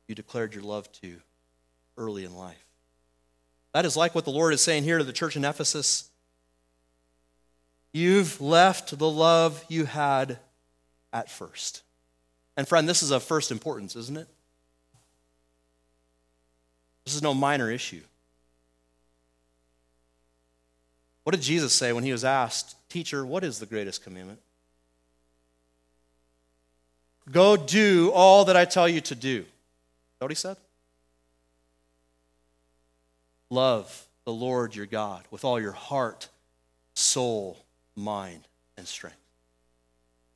[0.08, 1.16] you declared your love to
[1.98, 2.64] early in life.
[3.74, 6.10] That is like what the Lord is saying here to the church in Ephesus.
[7.94, 10.38] You've left the love you had
[11.12, 11.82] at first.
[12.62, 14.28] And friend, this is of first importance, isn't it?
[17.04, 18.02] This is no minor issue.
[21.24, 24.38] What did Jesus say when he was asked, Teacher, what is the greatest commandment?
[27.32, 29.40] Go do all that I tell you to do.
[29.40, 29.46] Is
[30.20, 30.58] that what he said?
[33.50, 36.28] Love the Lord your God with all your heart,
[36.94, 38.48] soul, mind,
[38.78, 39.18] and strength.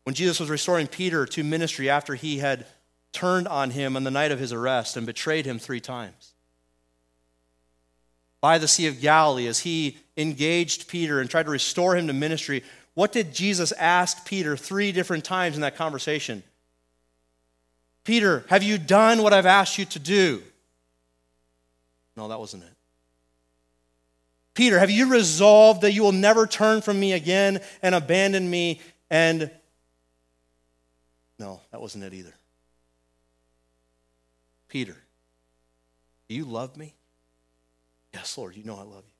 [0.05, 2.65] When Jesus was restoring Peter to ministry after he had
[3.11, 6.33] turned on him on the night of his arrest and betrayed him three times.
[8.39, 12.13] By the Sea of Galilee, as he engaged Peter and tried to restore him to
[12.13, 16.43] ministry, what did Jesus ask Peter three different times in that conversation?
[18.03, 20.43] Peter, have you done what I've asked you to do?
[22.15, 22.69] No, that wasn't it.
[24.53, 28.79] Peter, have you resolved that you will never turn from me again and abandon me?
[29.09, 29.49] And
[31.37, 32.33] no, that wasn't it either.
[34.67, 34.95] Peter,
[36.27, 36.93] do you love me?
[38.13, 39.13] Yes, Lord, you know I love you.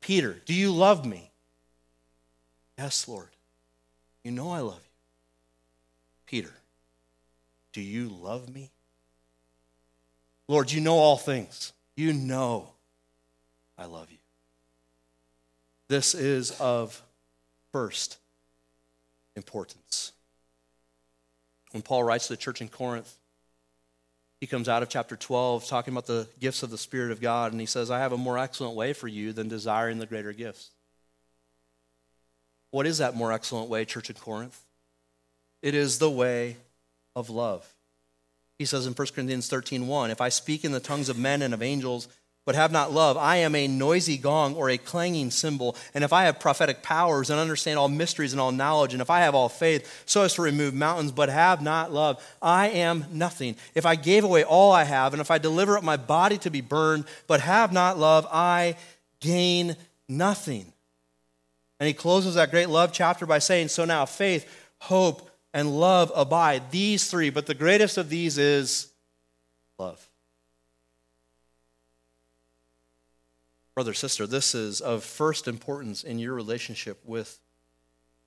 [0.00, 1.30] Peter, do you love me?
[2.76, 3.28] Yes, Lord,
[4.24, 4.90] you know I love you.
[6.26, 6.52] Peter,
[7.72, 8.70] do you love me?
[10.46, 11.72] Lord, you know all things.
[11.96, 12.70] You know
[13.76, 14.18] I love you.
[15.88, 17.02] This is of
[17.72, 18.18] first
[19.36, 20.12] importance.
[21.72, 23.14] When Paul writes to the church in Corinth,
[24.40, 27.52] he comes out of chapter 12 talking about the gifts of the Spirit of God,
[27.52, 30.32] and he says, I have a more excellent way for you than desiring the greater
[30.32, 30.70] gifts.
[32.70, 34.60] What is that more excellent way, church in Corinth?
[35.62, 36.56] It is the way
[37.16, 37.74] of love.
[38.58, 41.42] He says in 1 Corinthians 13 1, if I speak in the tongues of men
[41.42, 42.08] and of angels,
[42.48, 45.76] but have not love, I am a noisy gong or a clanging cymbal.
[45.92, 49.10] And if I have prophetic powers and understand all mysteries and all knowledge, and if
[49.10, 53.04] I have all faith so as to remove mountains, but have not love, I am
[53.12, 53.56] nothing.
[53.74, 56.50] If I gave away all I have, and if I deliver up my body to
[56.50, 58.76] be burned, but have not love, I
[59.20, 59.76] gain
[60.08, 60.72] nothing.
[61.78, 66.10] And he closes that great love chapter by saying, So now faith, hope, and love
[66.16, 66.70] abide.
[66.70, 68.90] These three, but the greatest of these is
[69.78, 70.07] love.
[73.78, 77.38] Brother, sister, this is of first importance in your relationship with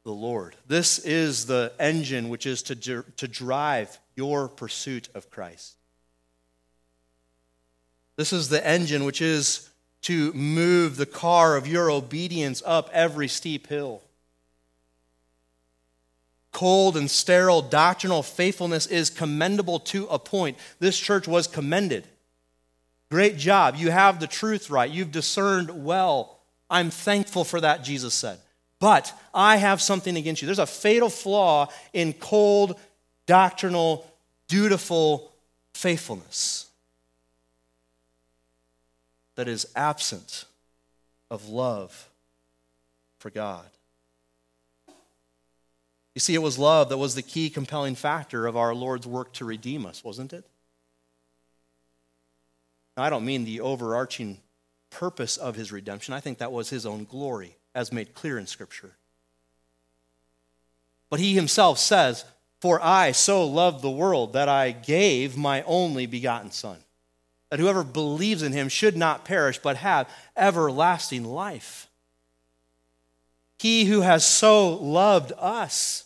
[0.05, 0.55] the Lord.
[0.65, 5.75] This is the engine which is to, to drive your pursuit of Christ.
[8.15, 9.69] This is the engine which is
[10.03, 14.01] to move the car of your obedience up every steep hill.
[16.53, 20.57] Cold and sterile doctrinal faithfulness is commendable to a point.
[20.79, 22.07] This church was commended.
[23.11, 23.75] Great job.
[23.75, 24.89] You have the truth right.
[24.89, 26.39] You've discerned well.
[26.69, 28.39] I'm thankful for that, Jesus said.
[28.79, 30.45] But I have something against you.
[30.45, 32.79] There's a fatal flaw in cold,
[33.27, 34.09] doctrinal,
[34.47, 35.29] dutiful
[35.73, 36.67] faithfulness
[39.35, 40.45] that is absent
[41.29, 42.09] of love
[43.19, 43.67] for God.
[46.15, 49.33] You see, it was love that was the key compelling factor of our Lord's work
[49.33, 50.45] to redeem us, wasn't it?
[52.97, 54.39] I don't mean the overarching
[54.89, 56.13] purpose of his redemption.
[56.13, 58.91] I think that was his own glory, as made clear in Scripture.
[61.09, 62.25] But he himself says,
[62.59, 66.77] For I so loved the world that I gave my only begotten Son,
[67.49, 71.87] that whoever believes in him should not perish, but have everlasting life.
[73.59, 76.05] He who has so loved us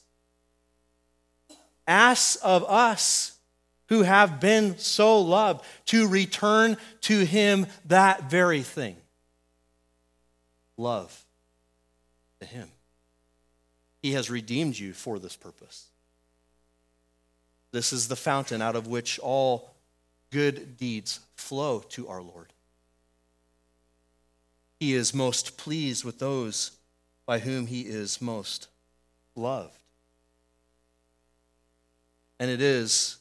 [1.88, 3.35] asks of us
[3.90, 8.98] who have been so loved to return to him that very thing
[10.78, 11.26] love
[12.40, 12.70] to him.
[14.02, 15.88] He has redeemed you for this purpose.
[17.72, 19.74] This is the fountain out of which all
[20.32, 22.54] good deeds flow to our Lord.
[24.80, 26.72] He is most pleased with those
[27.26, 28.68] by whom he is most
[29.36, 29.80] loved.
[32.40, 33.18] And it is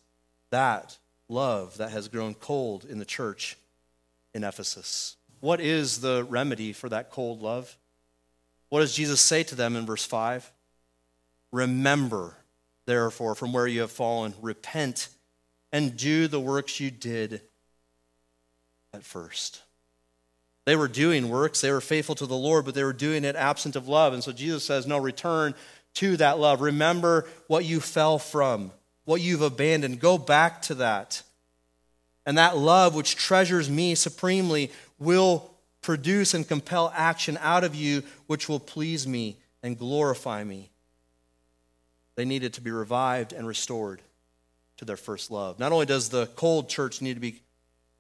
[0.55, 0.97] that
[1.29, 3.57] love that has grown cold in the church
[4.33, 5.17] in Ephesus.
[5.41, 7.77] What is the remedy for that cold love?
[8.69, 10.49] What does Jesus say to them in verse 5?
[11.51, 12.37] Remember,
[12.87, 15.09] therefore, from where you have fallen, repent
[15.73, 17.41] and do the works you did
[18.93, 19.61] at first.
[20.67, 23.35] They were doing works, they were faithful to the Lord, but they were doing it
[23.35, 24.13] absent of love.
[24.13, 25.57] And so Jesus says, No, return
[25.95, 26.61] to that love.
[26.61, 28.71] Remember what you fell from
[29.05, 30.01] what you've abandoned.
[30.01, 31.23] Go back to that.
[32.27, 35.51] And that love, which treasures me supremely, will
[35.83, 40.71] produce and compel action out of you, which will please me and glorify me.
[42.17, 44.01] They needed to be revived and restored
[44.79, 45.59] to their first love.
[45.59, 47.43] Not only does the cold church need to be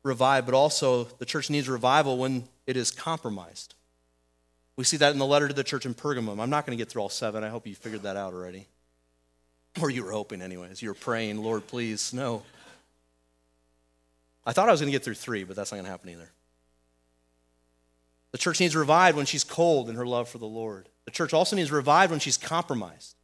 [0.02, 3.74] revived, but also the church needs revival when it is compromised.
[4.76, 6.40] We see that in the letter to the church in Pergamum.
[6.40, 7.44] I'm not going to get through all seven.
[7.44, 8.66] I hope you figured that out already.
[9.80, 10.82] Or you were hoping, anyways.
[10.82, 12.42] You were praying, Lord, please, no.
[14.46, 16.10] I thought I was going to get through three, but that's not going to happen
[16.10, 16.30] either.
[18.32, 20.88] The church needs revived when she's cold in her love for the Lord.
[21.04, 23.14] The church also needs revived when she's compromised.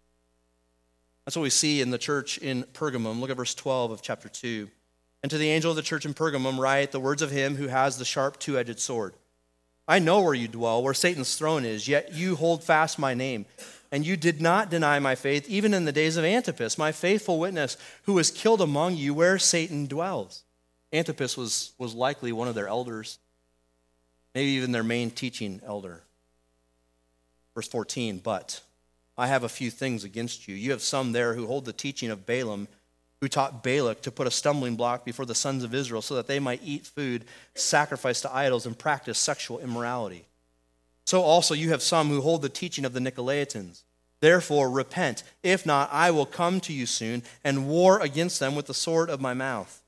[1.25, 3.21] That's what we see in the church in Pergamum.
[3.21, 4.69] Look at verse 12 of chapter 2.
[5.23, 7.69] And to the angel of the church in Pergamum, write the words of him who
[7.69, 9.15] has the sharp two edged sword.
[9.87, 13.47] I know where you dwell, where Satan's throne is, yet you hold fast my name
[13.93, 17.39] and you did not deny my faith, even in the days of Antipas, my faithful
[17.39, 20.45] witness, who was killed among you where Satan dwells.
[20.93, 23.19] Antipas was, was likely one of their elders.
[24.35, 26.03] maybe even their main teaching elder.
[27.55, 28.61] Verse 14, but
[29.19, 30.55] I have a few things against you.
[30.55, 32.69] You have some there who hold the teaching of Balaam,
[33.21, 36.27] who taught Balak to put a stumbling block before the sons of Israel so that
[36.27, 37.25] they might eat food
[37.55, 40.25] sacrificed to idols and practice sexual immorality.
[41.11, 43.83] So also you have some who hold the teaching of the Nicolaitans.
[44.21, 45.25] Therefore, repent.
[45.43, 49.11] If not, I will come to you soon and war against them with the sword
[49.11, 49.83] of my mouth.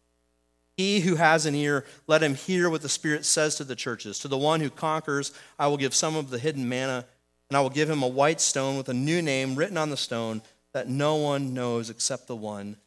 [0.76, 4.18] He who has an ear, let him hear what the Spirit says to the churches.
[4.18, 7.06] To the one who conquers, I will give some of the hidden manna,
[7.48, 9.96] and I will give him a white stone with a new name written on the
[9.96, 10.42] stone
[10.72, 12.78] that no one knows except the one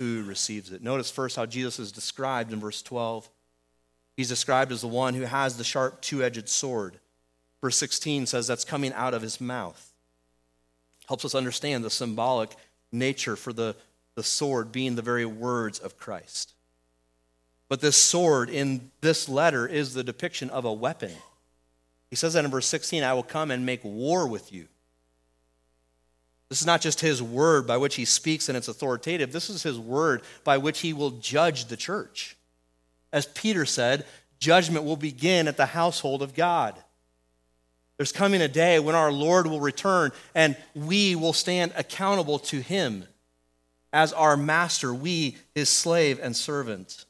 [0.00, 0.82] who receives it.
[0.82, 3.30] Notice first how Jesus is described in verse 12.
[4.16, 6.98] He's described as the one who has the sharp two edged sword.
[7.66, 9.92] Verse 16 says that's coming out of his mouth.
[11.08, 12.54] Helps us understand the symbolic
[12.92, 13.74] nature for the,
[14.14, 16.54] the sword being the very words of Christ.
[17.68, 21.10] But this sword in this letter is the depiction of a weapon.
[22.08, 24.68] He says that in verse 16 I will come and make war with you.
[26.48, 29.32] This is not just his word by which he speaks and it's authoritative.
[29.32, 32.36] This is his word by which he will judge the church.
[33.12, 34.06] As Peter said,
[34.38, 36.80] judgment will begin at the household of God.
[37.96, 42.60] There's coming a day when our Lord will return and we will stand accountable to
[42.60, 43.06] him
[43.92, 47.06] as our master, we, his slave and servant.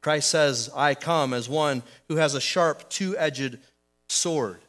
[0.00, 3.58] Christ says, I come as one who has a sharp, two edged
[4.08, 4.60] sword.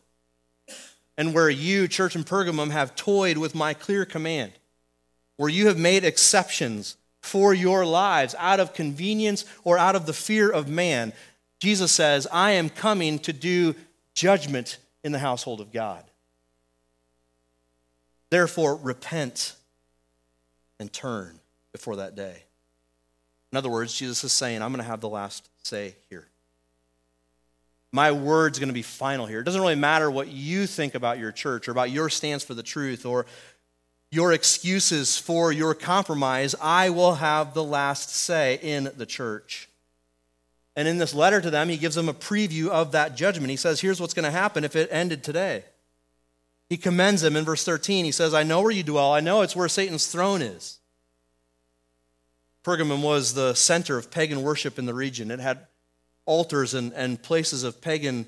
[1.17, 4.51] And where you, church in Pergamum, have toyed with my clear command,
[5.38, 10.13] where you have made exceptions for your lives out of convenience or out of the
[10.13, 11.13] fear of man,
[11.59, 13.76] Jesus says, I am coming to do
[14.16, 16.03] judgment in the household of God.
[18.32, 19.55] Therefore, repent
[20.80, 21.39] and turn
[21.72, 22.43] before that day.
[23.51, 26.28] In other words, Jesus is saying, I'm going to have the last say here.
[27.91, 29.39] My word's going to be final here.
[29.39, 32.53] It doesn't really matter what you think about your church or about your stance for
[32.53, 33.26] the truth or
[34.11, 36.55] your excuses for your compromise.
[36.61, 39.70] I will have the last say in the church.
[40.76, 43.49] And in this letter to them, he gives them a preview of that judgment.
[43.49, 45.63] He says, Here's what's going to happen if it ended today.
[46.67, 48.05] He commends them in verse 13.
[48.05, 49.13] He says, I know where you dwell.
[49.13, 50.80] I know it's where Satan's throne is.
[52.63, 55.30] Pergamum was the center of pagan worship in the region.
[55.30, 55.67] It had
[56.26, 58.26] altars and, and places of pagan,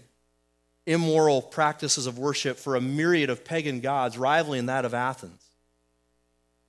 [0.86, 5.47] immoral practices of worship for a myriad of pagan gods, rivaling that of Athens.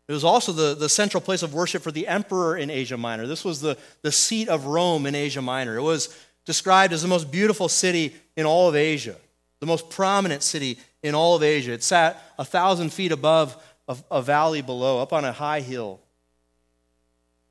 [0.08, 3.26] It was also the, the central place of worship for the emperor in Asia Minor.
[3.26, 5.76] This was the, the seat of Rome in Asia Minor.
[5.76, 9.16] It was described as the most beautiful city in all of Asia,
[9.60, 11.72] the most prominent city in all of Asia.
[11.72, 16.00] It sat a thousand feet above a, a valley below, up on a high hill.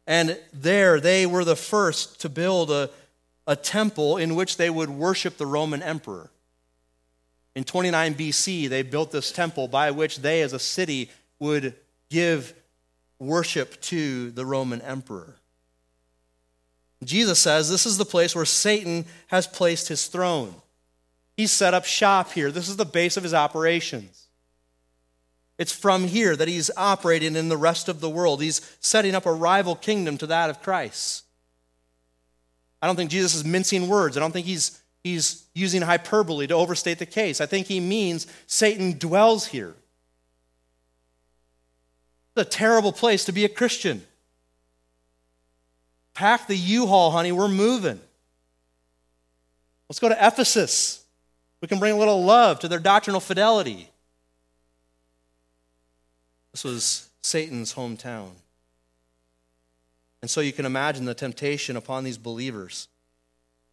[0.07, 2.89] And there they were the first to build a,
[3.45, 6.31] a temple in which they would worship the Roman emperor.
[7.55, 11.75] In 29 BC, they built this temple by which they, as a city, would
[12.09, 12.53] give
[13.19, 15.35] worship to the Roman emperor.
[17.03, 20.53] Jesus says this is the place where Satan has placed his throne.
[21.35, 22.51] He's set up shop here.
[22.51, 24.27] This is the base of his operations.
[25.57, 28.41] It's from here that he's operating in the rest of the world.
[28.41, 31.23] He's setting up a rival kingdom to that of Christ.
[32.81, 34.17] I don't think Jesus is mincing words.
[34.17, 37.41] I don't think he's, he's using hyperbole to overstate the case.
[37.41, 39.73] I think he means Satan dwells here.
[42.37, 44.05] It's a terrible place to be a Christian.
[46.13, 47.99] Pack the U Haul, honey, we're moving.
[49.89, 51.03] Let's go to Ephesus.
[51.61, 53.89] We can bring a little love to their doctrinal fidelity.
[56.51, 58.29] This was Satan's hometown.
[60.21, 62.87] And so you can imagine the temptation upon these believers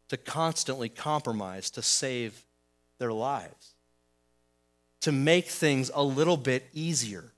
[0.08, 2.46] to constantly compromise to save
[2.98, 3.74] their lives,
[5.02, 7.33] to make things a little bit easier.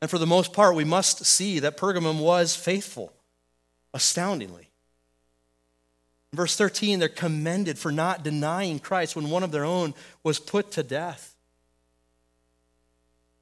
[0.00, 3.12] And for the most part, we must see that Pergamum was faithful,
[3.94, 4.68] astoundingly.
[6.32, 10.40] In verse 13, they're commended for not denying Christ when one of their own was
[10.40, 11.36] put to death.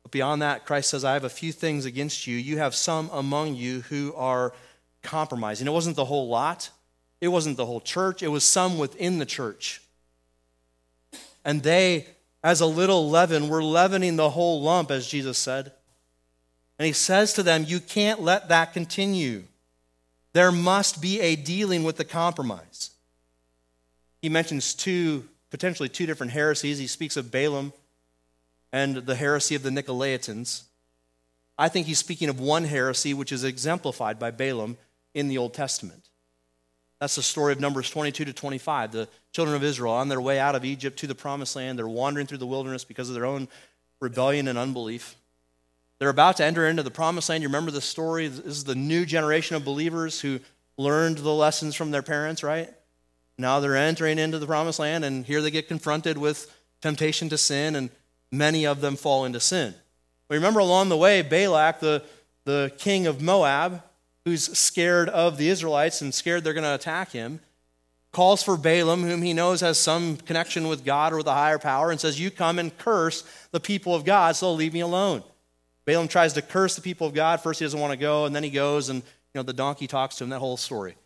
[0.02, 2.36] But beyond that, Christ says, I have a few things against you.
[2.36, 4.52] You have some among you who are
[5.02, 5.66] compromising.
[5.66, 6.70] It wasn't the whole lot,
[7.20, 9.80] it wasn't the whole church, it was some within the church.
[11.44, 12.06] And they,
[12.44, 15.72] as a little leaven, were leavening the whole lump, as Jesus said.
[16.82, 19.44] And he says to them, You can't let that continue.
[20.32, 22.90] There must be a dealing with the compromise.
[24.20, 26.80] He mentions two, potentially two different heresies.
[26.80, 27.72] He speaks of Balaam
[28.72, 30.64] and the heresy of the Nicolaitans.
[31.56, 34.76] I think he's speaking of one heresy which is exemplified by Balaam
[35.14, 36.08] in the Old Testament.
[36.98, 38.90] That's the story of Numbers 22 to 25.
[38.90, 41.78] The children of Israel on their way out of Egypt to the promised land.
[41.78, 43.46] They're wandering through the wilderness because of their own
[44.00, 45.14] rebellion and unbelief.
[46.02, 47.44] They're about to enter into the promised land.
[47.44, 48.26] You remember the story?
[48.26, 50.40] This is the new generation of believers who
[50.76, 52.68] learned the lessons from their parents, right?
[53.38, 57.38] Now they're entering into the promised land, and here they get confronted with temptation to
[57.38, 57.88] sin, and
[58.32, 59.76] many of them fall into sin.
[60.26, 62.02] But remember along the way, Balak, the,
[62.46, 63.84] the king of Moab,
[64.24, 67.38] who's scared of the Israelites and scared they're going to attack him,
[68.10, 71.60] calls for Balaam, whom he knows has some connection with God or with a higher
[71.60, 73.22] power, and says, You come and curse
[73.52, 75.22] the people of God, so leave me alone.
[75.84, 77.40] Balaam tries to curse the people of God.
[77.40, 79.86] First, he doesn't want to go, and then he goes, and you know, the donkey
[79.86, 80.96] talks to him, that whole story.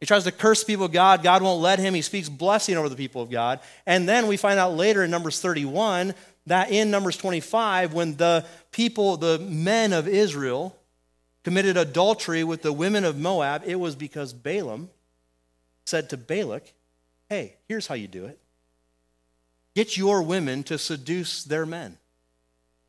[0.00, 1.22] He tries to curse the people of God.
[1.22, 1.94] God won't let him.
[1.94, 3.60] He speaks blessing over the people of God.
[3.86, 6.14] And then we find out later in Numbers 31
[6.46, 10.76] that in Numbers 25, when the people, the men of Israel,
[11.42, 14.90] committed adultery with the women of Moab, it was because Balaam
[15.86, 16.72] said to Balak,
[17.28, 18.38] Hey, here's how you do it
[19.74, 21.98] get your women to seduce their men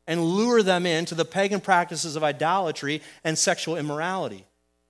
[0.06, 4.46] and lure them into the pagan practices of idolatry and sexual immorality.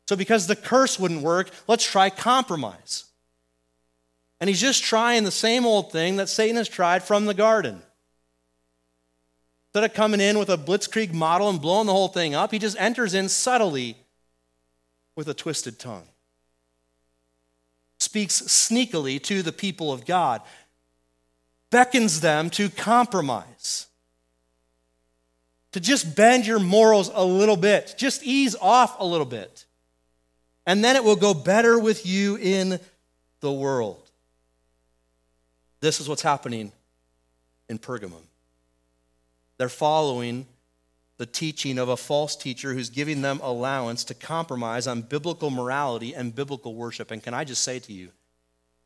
[0.09, 3.05] So, because the curse wouldn't work, let's try compromise.
[4.41, 7.83] And he's just trying the same old thing that Satan has tried from the garden.
[9.69, 12.59] Instead of coming in with a blitzkrieg model and blowing the whole thing up, he
[12.59, 13.97] just enters in subtly
[15.17, 16.07] with a twisted tongue
[17.99, 20.43] speaks sneakily to the people of God,
[21.71, 23.45] beckons them to compromise,
[25.77, 29.67] to just bend your morals a little bit, just ease off a little bit.
[30.65, 32.81] And then it will go better with you in
[33.41, 34.01] the world.
[35.81, 36.73] This is what's happening
[37.69, 38.23] in Pergamum.
[39.59, 40.47] They're following
[41.19, 46.15] the teaching of a false teacher who's giving them allowance to compromise on biblical morality
[46.15, 47.11] and biblical worship.
[47.11, 48.09] And can I just say to you,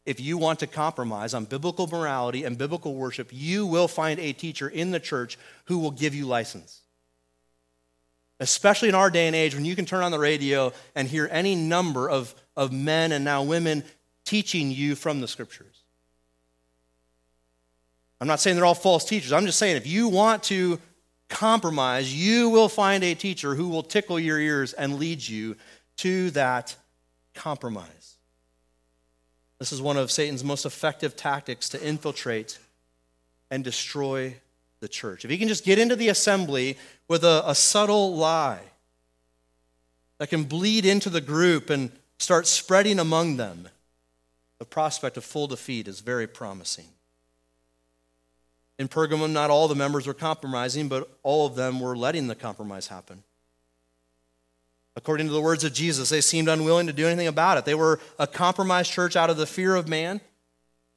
[0.05, 4.33] if you want to compromise on biblical morality and biblical worship, you will find a
[4.33, 6.80] teacher in the church who will give you license.
[8.41, 11.29] Especially in our day and age when you can turn on the radio and hear
[11.31, 13.85] any number of, of men and now women
[14.25, 15.85] teaching you from the scriptures.
[18.21, 19.33] I'm not saying they're all false teachers.
[19.33, 20.79] I'm just saying if you want to
[21.29, 25.57] compromise, you will find a teacher who will tickle your ears and lead you
[25.99, 26.77] to that
[27.35, 28.17] compromise.
[29.59, 32.59] This is one of Satan's most effective tactics to infiltrate
[33.51, 34.37] and destroy
[34.81, 35.25] the church.
[35.25, 36.77] If he can just get into the assembly
[37.07, 38.61] with a, a subtle lie
[40.19, 43.69] that can bleed into the group and start spreading among them,
[44.59, 46.87] the prospect of full defeat is very promising.
[48.79, 52.35] In Pergamum, not all the members were compromising, but all of them were letting the
[52.35, 53.23] compromise happen.
[54.97, 57.65] According to the words of Jesus, they seemed unwilling to do anything about it.
[57.65, 60.21] They were a compromised church out of the fear of man,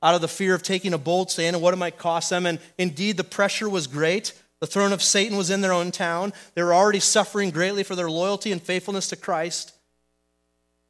[0.03, 2.45] out of the fear of taking a bold stand and what it might cost them.
[2.45, 4.33] And indeed, the pressure was great.
[4.59, 6.33] The throne of Satan was in their own town.
[6.53, 9.73] They were already suffering greatly for their loyalty and faithfulness to Christ.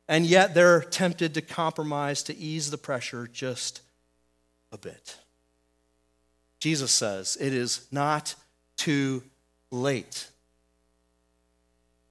[0.07, 3.81] And yet, they're tempted to compromise to ease the pressure just
[4.71, 5.17] a bit.
[6.59, 8.35] Jesus says it is not
[8.77, 9.23] too
[9.69, 10.27] late.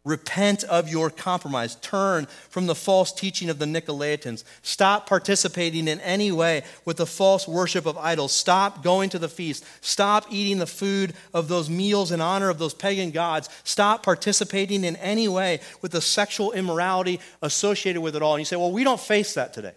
[0.04, 1.76] Repent of your compromise.
[1.76, 4.42] Turn from the false teaching of the Nicolaitans.
[4.62, 8.32] Stop participating in any way with the false worship of idols.
[8.32, 9.64] Stop going to the feast.
[9.80, 13.48] Stop eating the food of those meals in honor of those pagan gods.
[13.62, 18.34] Stop participating in any way with the sexual immorality associated with it all.
[18.34, 19.74] And you say, well, we don't face that today.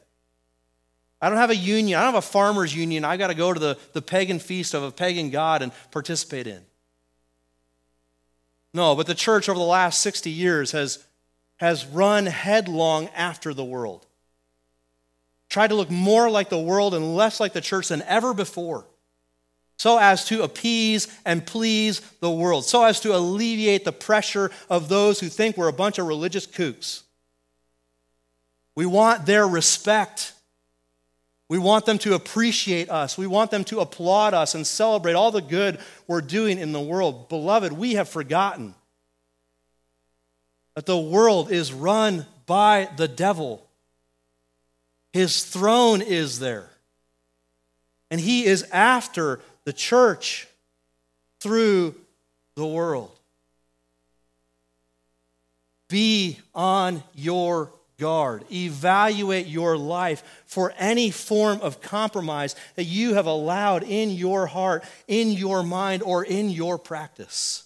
[1.21, 1.99] I don't have a union.
[1.99, 3.05] I don't have a farmer's union.
[3.05, 6.47] I got to go to the, the pagan feast of a pagan god and participate
[6.47, 6.61] in.
[8.76, 11.01] No, but the church over the last 60 years has,
[11.55, 14.05] has run headlong after the world.
[15.47, 18.86] Tried to look more like the world and less like the church than ever before.
[19.78, 22.65] So as to appease and please the world.
[22.65, 26.45] So as to alleviate the pressure of those who think we're a bunch of religious
[26.45, 27.03] kooks.
[28.76, 30.34] We want their respect.
[31.47, 33.17] We want them to appreciate us.
[33.17, 36.81] We want them to applaud us and celebrate all the good we're doing in the
[36.81, 37.29] world.
[37.29, 38.73] Beloved, we have forgotten
[40.73, 43.65] that the world is run by the devil.
[45.13, 46.69] His throne is there.
[48.09, 50.47] And he is after the church
[51.39, 51.95] through
[52.55, 53.11] the world.
[55.87, 58.43] Be on your guard.
[58.51, 64.83] Evaluate your life for any form of compromise that you have allowed in your heart,
[65.07, 67.65] in your mind, or in your practice.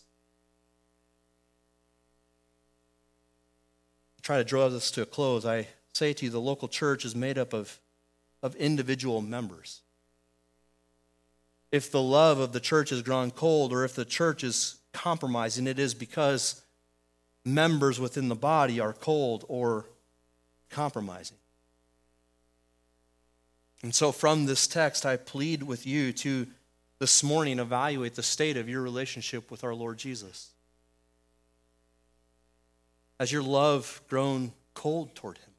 [4.30, 5.44] try to draw this to a close.
[5.44, 7.80] I say to you the local church is made up of,
[8.44, 9.82] of individual members.
[11.72, 15.66] If the love of the church has grown cold or if the church is compromising,
[15.66, 16.62] it is because
[17.44, 19.88] members within the body are cold or
[20.70, 21.38] compromising.
[23.82, 26.48] And so, from this text, I plead with you to
[27.00, 30.52] this morning evaluate the state of your relationship with our Lord Jesus.
[33.20, 35.50] Has your love grown cold toward him?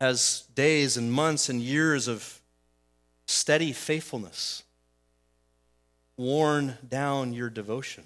[0.00, 2.40] Has days and months and years of
[3.26, 4.62] steady faithfulness
[6.16, 8.04] worn down your devotion?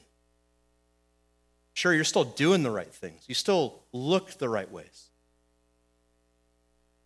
[1.77, 5.11] Sure, you're still doing the right things, you still look the right ways.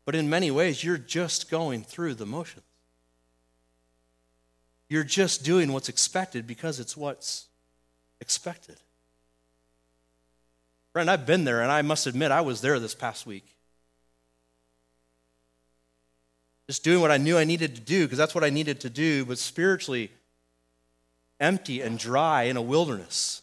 [0.05, 2.65] But in many ways, you're just going through the motions.
[4.89, 7.47] You're just doing what's expected because it's what's
[8.21, 8.77] expected.
[10.93, 13.57] Friend, I've been there, and I must admit, I was there this past week.
[16.69, 18.91] Just doing what I knew I needed to do because that's what I needed to
[18.91, 20.13] do, but spiritually
[21.41, 23.43] empty and dry in a wilderness.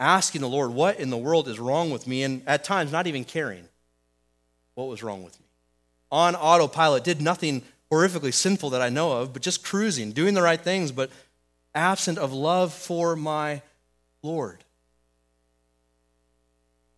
[0.00, 2.22] Asking the Lord, what in the world is wrong with me?
[2.22, 3.68] And at times, not even caring
[4.74, 5.46] what was wrong with me.
[6.10, 10.40] On autopilot, did nothing horrifically sinful that I know of, but just cruising, doing the
[10.40, 11.10] right things, but
[11.74, 13.60] absent of love for my
[14.22, 14.64] Lord.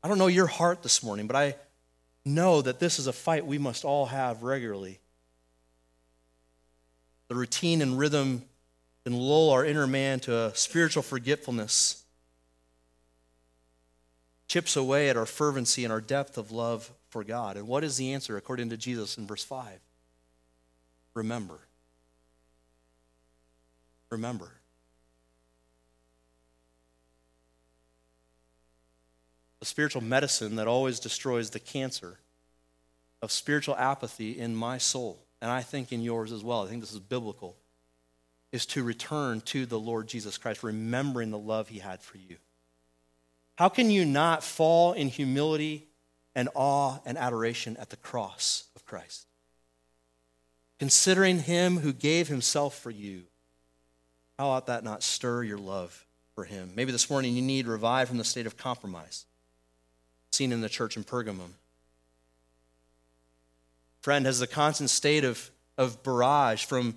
[0.04, 1.56] I don't know your heart this morning, but I
[2.24, 5.00] know that this is a fight we must all have regularly.
[7.28, 8.44] The routine and rhythm
[9.04, 12.01] can lull our inner man to a spiritual forgetfulness,
[14.52, 17.56] chips away at our fervency and our depth of love for God.
[17.56, 19.80] And what is the answer according to Jesus in verse 5?
[21.14, 21.58] Remember.
[24.10, 24.52] Remember.
[29.62, 32.18] A spiritual medicine that always destroys the cancer
[33.22, 36.62] of spiritual apathy in my soul, and I think in yours as well.
[36.62, 37.56] I think this is biblical,
[38.50, 42.36] is to return to the Lord Jesus Christ, remembering the love he had for you.
[43.56, 45.88] How can you not fall in humility
[46.34, 49.26] and awe and adoration at the cross of Christ.
[50.78, 53.24] Considering him who gave himself for you,
[54.38, 56.72] how ought that not stir your love for him?
[56.74, 59.26] Maybe this morning you need revive from the state of compromise
[60.32, 61.50] seen in the church in Pergamum.
[64.00, 66.96] Friend, has the constant state of, of barrage from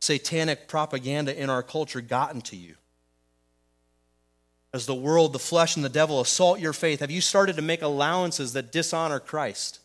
[0.00, 2.76] satanic propaganda in our culture gotten to you?
[4.72, 7.00] As the world, the flesh, and the devil assault your faith?
[7.00, 9.80] Have you started to make allowances that dishonor Christ?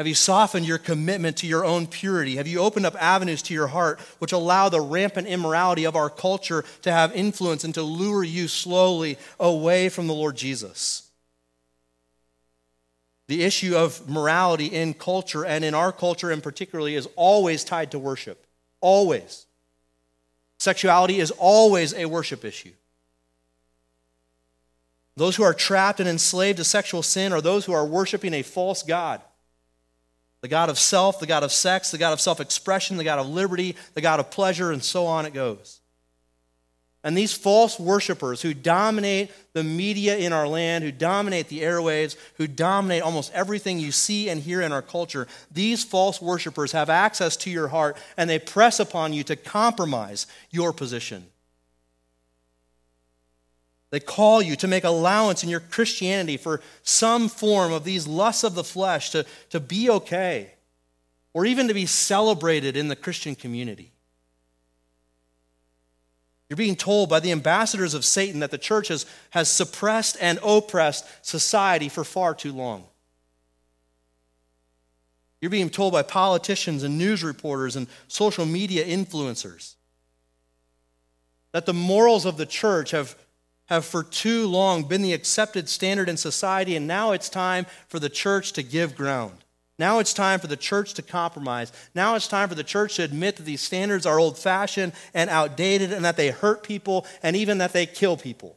[0.00, 2.36] Have you softened your commitment to your own purity?
[2.36, 6.08] Have you opened up avenues to your heart which allow the rampant immorality of our
[6.08, 11.10] culture to have influence and to lure you slowly away from the Lord Jesus?
[13.28, 17.90] The issue of morality in culture and in our culture in particularly is always tied
[17.90, 18.46] to worship.
[18.80, 19.44] Always.
[20.58, 22.72] Sexuality is always a worship issue.
[25.16, 28.42] Those who are trapped and enslaved to sexual sin are those who are worshiping a
[28.42, 29.20] false God.
[30.40, 33.18] The God of self, the God of sex, the God of self expression, the God
[33.18, 35.80] of liberty, the God of pleasure, and so on it goes.
[37.02, 42.14] And these false worshipers who dominate the media in our land, who dominate the airwaves,
[42.34, 46.90] who dominate almost everything you see and hear in our culture, these false worshipers have
[46.90, 51.26] access to your heart and they press upon you to compromise your position.
[53.90, 58.44] They call you to make allowance in your Christianity for some form of these lusts
[58.44, 60.54] of the flesh to, to be okay,
[61.34, 63.92] or even to be celebrated in the Christian community.
[66.48, 70.38] You're being told by the ambassadors of Satan that the church has, has suppressed and
[70.42, 72.84] oppressed society for far too long.
[75.40, 79.74] You're being told by politicians and news reporters and social media influencers
[81.52, 83.16] that the morals of the church have
[83.70, 87.98] have for too long been the accepted standard in society, and now it's time for
[87.98, 89.32] the church to give ground.
[89.78, 91.72] Now it's time for the church to compromise.
[91.94, 95.30] Now it's time for the church to admit that these standards are old fashioned and
[95.30, 98.56] outdated and that they hurt people and even that they kill people.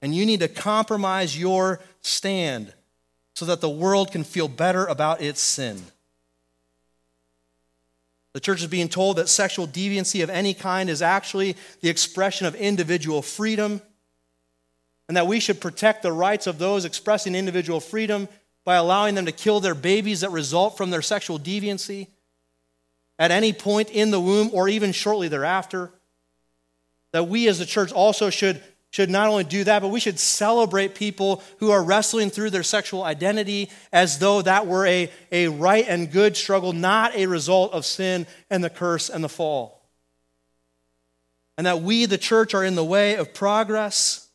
[0.00, 2.72] And you need to compromise your stand
[3.34, 5.82] so that the world can feel better about its sin.
[8.34, 12.46] The church is being told that sexual deviancy of any kind is actually the expression
[12.46, 13.80] of individual freedom,
[15.08, 18.28] and that we should protect the rights of those expressing individual freedom
[18.64, 22.08] by allowing them to kill their babies that result from their sexual deviancy
[23.18, 25.92] at any point in the womb or even shortly thereafter.
[27.12, 28.60] that we as a church also should,
[28.94, 32.62] should not only do that, but we should celebrate people who are wrestling through their
[32.62, 37.72] sexual identity as though that were a, a right and good struggle, not a result
[37.72, 39.82] of sin and the curse and the fall.
[41.58, 44.28] And that we, the church, are in the way of progress,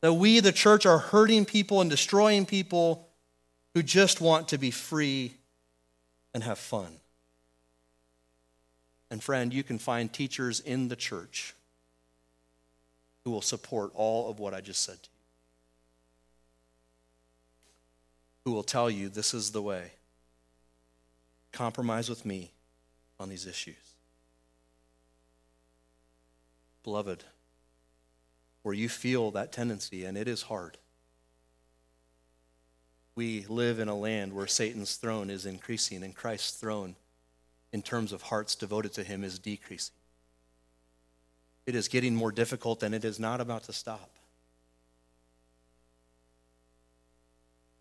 [0.00, 3.08] that we, the church, are hurting people and destroying people
[3.74, 5.36] who just want to be free
[6.34, 6.96] and have fun.
[9.12, 11.54] And friend, you can find teachers in the church
[13.24, 15.20] who will support all of what I just said to you.
[18.44, 19.92] Who will tell you this is the way.
[21.52, 22.52] Compromise with me
[23.18, 23.94] on these issues.
[26.82, 27.24] Beloved,
[28.62, 30.78] where you feel that tendency, and it is hard,
[33.14, 36.96] we live in a land where Satan's throne is increasing and Christ's throne,
[37.72, 39.94] in terms of hearts devoted to him, is decreasing.
[41.70, 44.10] It is getting more difficult and it is not about to stop.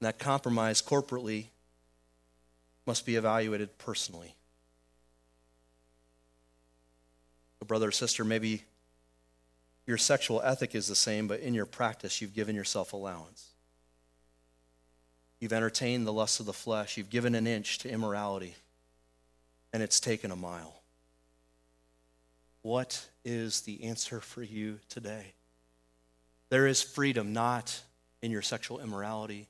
[0.01, 1.47] that compromise corporately
[2.85, 4.35] must be evaluated personally.
[7.59, 8.63] So, brother or sister, maybe
[9.85, 13.49] your sexual ethic is the same, but in your practice, you've given yourself allowance.
[15.39, 16.95] You've entertained the lusts of the flesh.
[16.95, 18.55] You've given an inch to immorality,
[19.73, 20.78] and it's taken a mile.
[22.61, 25.33] What is the answer for you today?
[26.49, 27.81] There is freedom not
[28.21, 29.47] in your sexual immorality,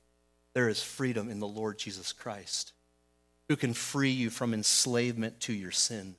[0.52, 2.72] there is freedom in the Lord Jesus Christ,
[3.48, 6.16] who can free you from enslavement to your sin,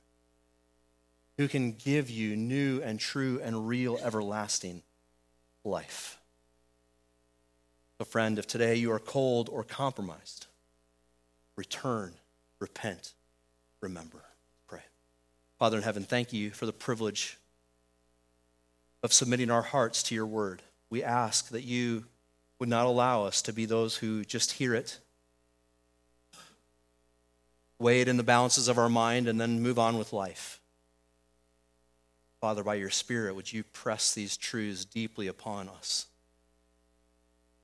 [1.38, 4.82] who can give you new and true and real everlasting
[5.64, 6.18] life.
[7.98, 10.46] So, friend, if today you are cold or compromised,
[11.56, 12.14] return,
[12.58, 13.14] repent,
[13.80, 14.24] remember.
[15.62, 17.38] Father in heaven, thank you for the privilege
[19.04, 20.60] of submitting our hearts to your word.
[20.90, 22.06] We ask that you
[22.58, 24.98] would not allow us to be those who just hear it,
[27.78, 30.60] weigh it in the balances of our mind, and then move on with life.
[32.40, 36.06] Father, by your Spirit, would you press these truths deeply upon us?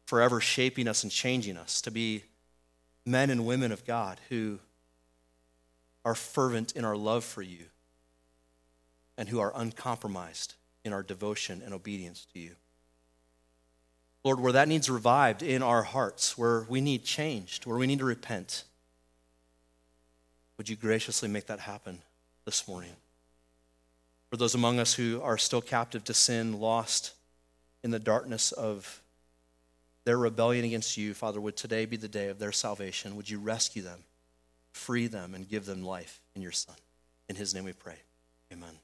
[0.07, 2.22] forever shaping us and changing us to be
[3.05, 4.61] men and women of God who
[6.05, 7.64] are fervent in our love for you
[9.18, 10.54] and who are uncompromised
[10.84, 12.52] in our devotion and obedience to you.
[14.24, 17.98] Lord, where that needs revived in our hearts, where we need changed, where we need
[17.98, 18.64] to repent,
[20.56, 21.98] would you graciously make that happen
[22.44, 22.92] this morning?
[24.30, 27.14] For those among us who are still captive to sin, lost
[27.82, 29.00] in the darkness of
[30.04, 33.16] their rebellion against you, Father, would today be the day of their salvation.
[33.16, 34.00] Would you rescue them,
[34.72, 36.76] free them, and give them life in your Son?
[37.28, 37.96] In his name we pray.
[38.52, 38.78] Amen.